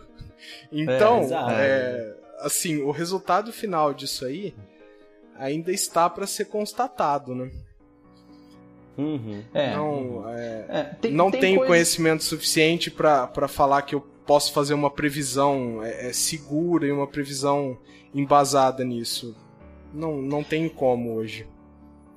[0.72, 1.51] Então, exato.
[1.53, 4.55] é, assim, o resultado final disso aí
[5.37, 7.51] ainda está para ser constatado, né?
[8.97, 9.43] Uhum.
[9.53, 14.01] É, Não, é, é, tem, não tem tenho coisas- conhecimento suficiente para falar que eu
[14.27, 17.77] posso fazer uma previsão é, é, segura e uma previsão
[18.15, 19.37] embasada nisso.
[19.93, 21.47] Não, não tem como hoje.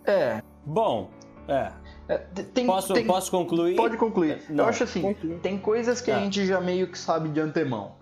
[0.06, 1.10] É, Bom,
[1.48, 1.72] é.
[2.08, 3.76] é, tem, Posso, tem- posso concluir?
[3.76, 4.42] Pode concluir.
[4.50, 4.64] Não.
[4.66, 5.36] Eu acho assim, Conclui.
[5.40, 7.96] tem coisas que a gente já meio que sabe de antemão.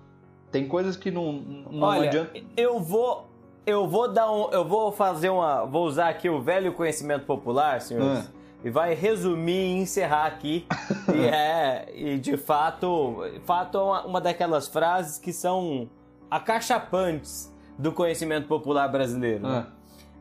[0.52, 2.32] Tem coisas que não, não Olha, adianta.
[2.56, 3.30] eu vou.
[3.66, 4.50] Eu vou dar um.
[4.52, 5.66] Eu vou fazer uma.
[5.66, 8.20] Vou usar aqui o velho conhecimento popular, senhores.
[8.30, 8.35] Ah.
[8.66, 10.66] E vai resumir e encerrar aqui.
[11.13, 11.86] e é.
[11.93, 13.18] E de fato.
[13.45, 15.88] Fato é uma, uma daquelas frases que são
[16.32, 19.43] acachapantes do conhecimento popular brasileiro.
[19.47, 19.66] né?
[19.68, 19.72] Ah,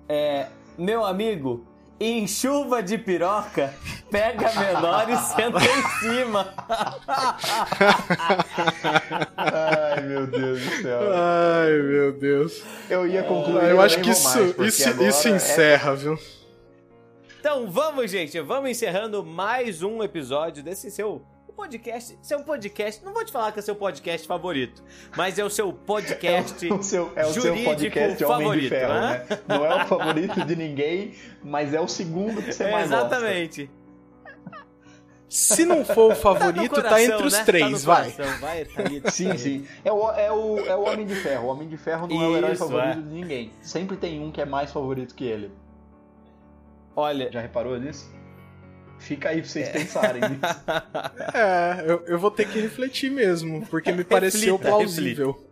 [0.09, 1.65] É, meu amigo,
[1.99, 3.73] Em chuva de piroca,
[4.11, 6.53] pega a menor e senta em cima.
[9.37, 11.01] Ai, meu Deus do céu.
[11.15, 12.63] Ai, meu Deus.
[12.91, 13.61] Eu ia concluir.
[13.61, 16.19] Ah, eu acho nem que isso, mais, isso, isso é- encerra, viu?
[17.45, 21.21] Então vamos, gente, vamos encerrando mais um episódio desse seu
[21.55, 22.19] podcast.
[22.23, 24.83] Seu podcast, não vou te falar que é seu podcast favorito,
[25.15, 28.69] mas é o seu podcast O seu, é o seu jurídico podcast Homem de favorito,
[28.71, 29.27] Ferro, né?
[29.29, 29.39] né?
[29.47, 33.07] Não é o favorito de ninguém, mas é o segundo que você mais gosta.
[33.09, 33.71] Exatamente.
[35.29, 37.45] Se não for o Tá favorito, tá, coração, entre os né?
[37.45, 38.11] três, tá vai.
[38.11, 38.65] coração, vai.
[38.65, 39.03] tá ali.
[39.13, 39.67] Sim, sim.
[39.85, 41.49] É o, é, o, é o Homem de Ferro.
[41.49, 43.03] O Homem de Ferro não é o herói Isso, favorito é.
[43.03, 43.53] de ninguém.
[43.61, 45.51] Sempre tem um que é mais favorito que ele.
[46.97, 48.13] Olha, Já reparou nisso?
[48.99, 50.41] Fica aí pra vocês pensarem nisso.
[51.35, 55.45] É, eu, eu vou ter que refletir mesmo, porque me pareceu Reflita, plausível.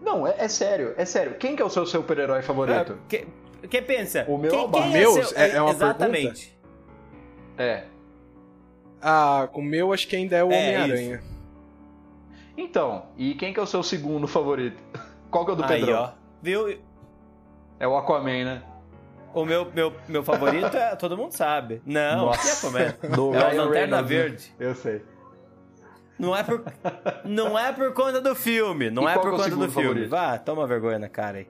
[0.00, 1.34] Não, é, é sério, é sério.
[1.34, 2.98] Quem que é o seu super-herói favorito?
[3.08, 3.26] que,
[3.68, 4.24] que pensa?
[4.28, 4.90] O meu quem, é o quem.
[4.92, 5.12] Meu?
[5.24, 6.56] seu- É- é uma Exatamente.
[7.56, 7.84] É.
[9.00, 11.22] Ah, o meu acho que ainda é o É, Homem-Aranha.
[12.56, 14.80] Então, e quem que é o seu segundo favorito?
[15.30, 16.02] Qual que é o do Aí, Pedrão?
[16.02, 16.10] ó.
[16.42, 16.78] Viu?
[17.80, 18.62] É o Aquaman, né?
[19.34, 20.94] O meu, meu, meu favorito é.
[20.96, 21.82] Todo mundo sabe.
[21.84, 22.40] Não, Nossa.
[22.40, 22.98] que é comédia.
[23.16, 24.02] Do É o Ryan Lanterna Reynolds, né?
[24.02, 24.54] Verde.
[24.60, 25.02] Eu sei.
[26.18, 26.62] Não é por,
[27.24, 28.88] não é por conta do filme.
[28.90, 29.68] Não E é por é o conta do filme.
[29.70, 30.08] favorito?
[30.10, 31.48] Vá, toma vergonha na cara aí.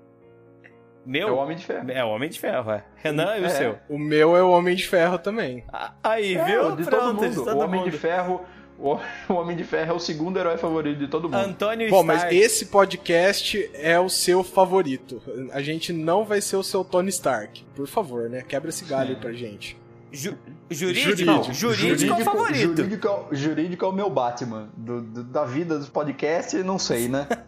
[1.04, 1.28] Meu.
[1.28, 1.90] É o Homem de Ferro.
[1.90, 2.82] É o Homem de Ferro, é.
[2.96, 3.48] Renan e o É.
[3.50, 3.78] seu.
[3.90, 5.62] O meu é o Homem de Ferro também.
[6.02, 6.74] Aí, É, viu?
[6.76, 7.44] de Pronto, todo de mundo.
[7.44, 7.90] todo o Homem mundo.
[7.90, 8.40] de Ferro.
[9.28, 11.36] O Homem de Ferro é o segundo herói favorito de todo mundo.
[11.36, 12.36] Antônio Bom, mas Stark.
[12.36, 15.22] esse podcast é o seu favorito.
[15.52, 17.64] A gente não vai ser o seu Tony Stark.
[17.74, 18.42] Por favor, né?
[18.42, 19.76] Quebra esse galho aí pra gente.
[20.12, 20.36] Ju-
[20.70, 21.10] jurídico?
[21.10, 21.30] Jurídico.
[21.32, 22.76] Não, jurídico, é o favorito.
[22.76, 24.68] Jurídico, é o- jurídico é o meu Batman.
[24.76, 27.26] Do- do- da vida dos podcasts, não sei, né?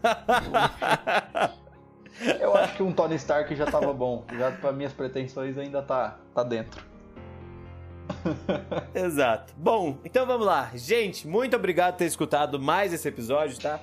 [2.40, 4.24] Eu acho que um Tony Stark já tava bom.
[4.38, 6.82] Já para minhas pretensões ainda tá, tá dentro.
[8.94, 9.52] Exato.
[9.56, 10.70] Bom, então vamos lá.
[10.74, 13.80] Gente, muito obrigado por ter escutado mais esse episódio, tá?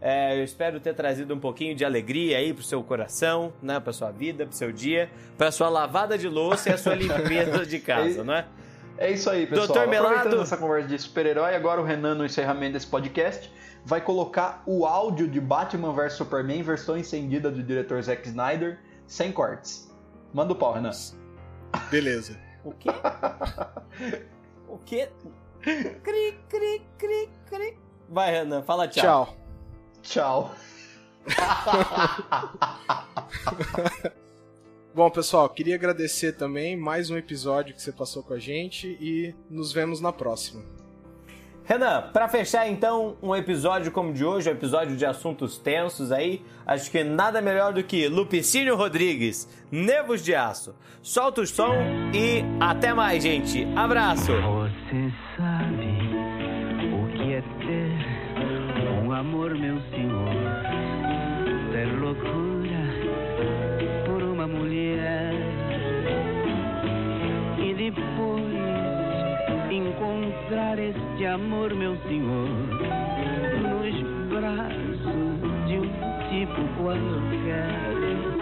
[0.00, 3.80] É, eu espero ter trazido um pouquinho de alegria aí pro seu coração, né?
[3.80, 7.64] Pra sua vida, pro seu dia, pra sua lavada de louça e a sua limpeza
[7.64, 8.46] de casa, não é?
[8.98, 9.66] É isso aí, pessoal.
[9.66, 10.08] Doutor Melado.
[10.08, 13.50] Aproveitando essa conversa de super-herói, agora o Renan, no encerramento desse podcast,
[13.84, 19.32] vai colocar o áudio de Batman vs Superman, versão estendida do diretor Zack Snyder, sem
[19.32, 19.90] cortes.
[20.32, 20.92] Manda o pau, Renan.
[21.90, 22.43] Beleza.
[22.64, 22.90] O quê?
[24.66, 25.08] O quê?
[25.60, 27.78] Cri, cri, cri, cri.
[28.08, 29.36] Vai, Renan, fala tchau.
[30.02, 30.02] Tchau.
[30.02, 30.54] Tchau.
[34.92, 39.34] Bom, pessoal, queria agradecer também mais um episódio que você passou com a gente e
[39.48, 40.62] nos vemos na próxima.
[41.66, 46.44] Renan, pra fechar então um episódio como de hoje, um episódio de assuntos tensos aí,
[46.66, 50.74] acho que nada melhor do que Lupicínio Rodrigues, Nervos de Aço.
[51.02, 51.74] Solta o som
[52.12, 53.66] e até mais, gente.
[53.74, 54.30] Abraço!
[54.32, 55.86] Você sabe
[56.92, 60.43] o que é ter um amor, meu senhor?
[70.44, 72.48] mostrar este amor, meu senhor,
[73.62, 75.88] nos braços de um
[76.28, 78.33] tipo qualquer.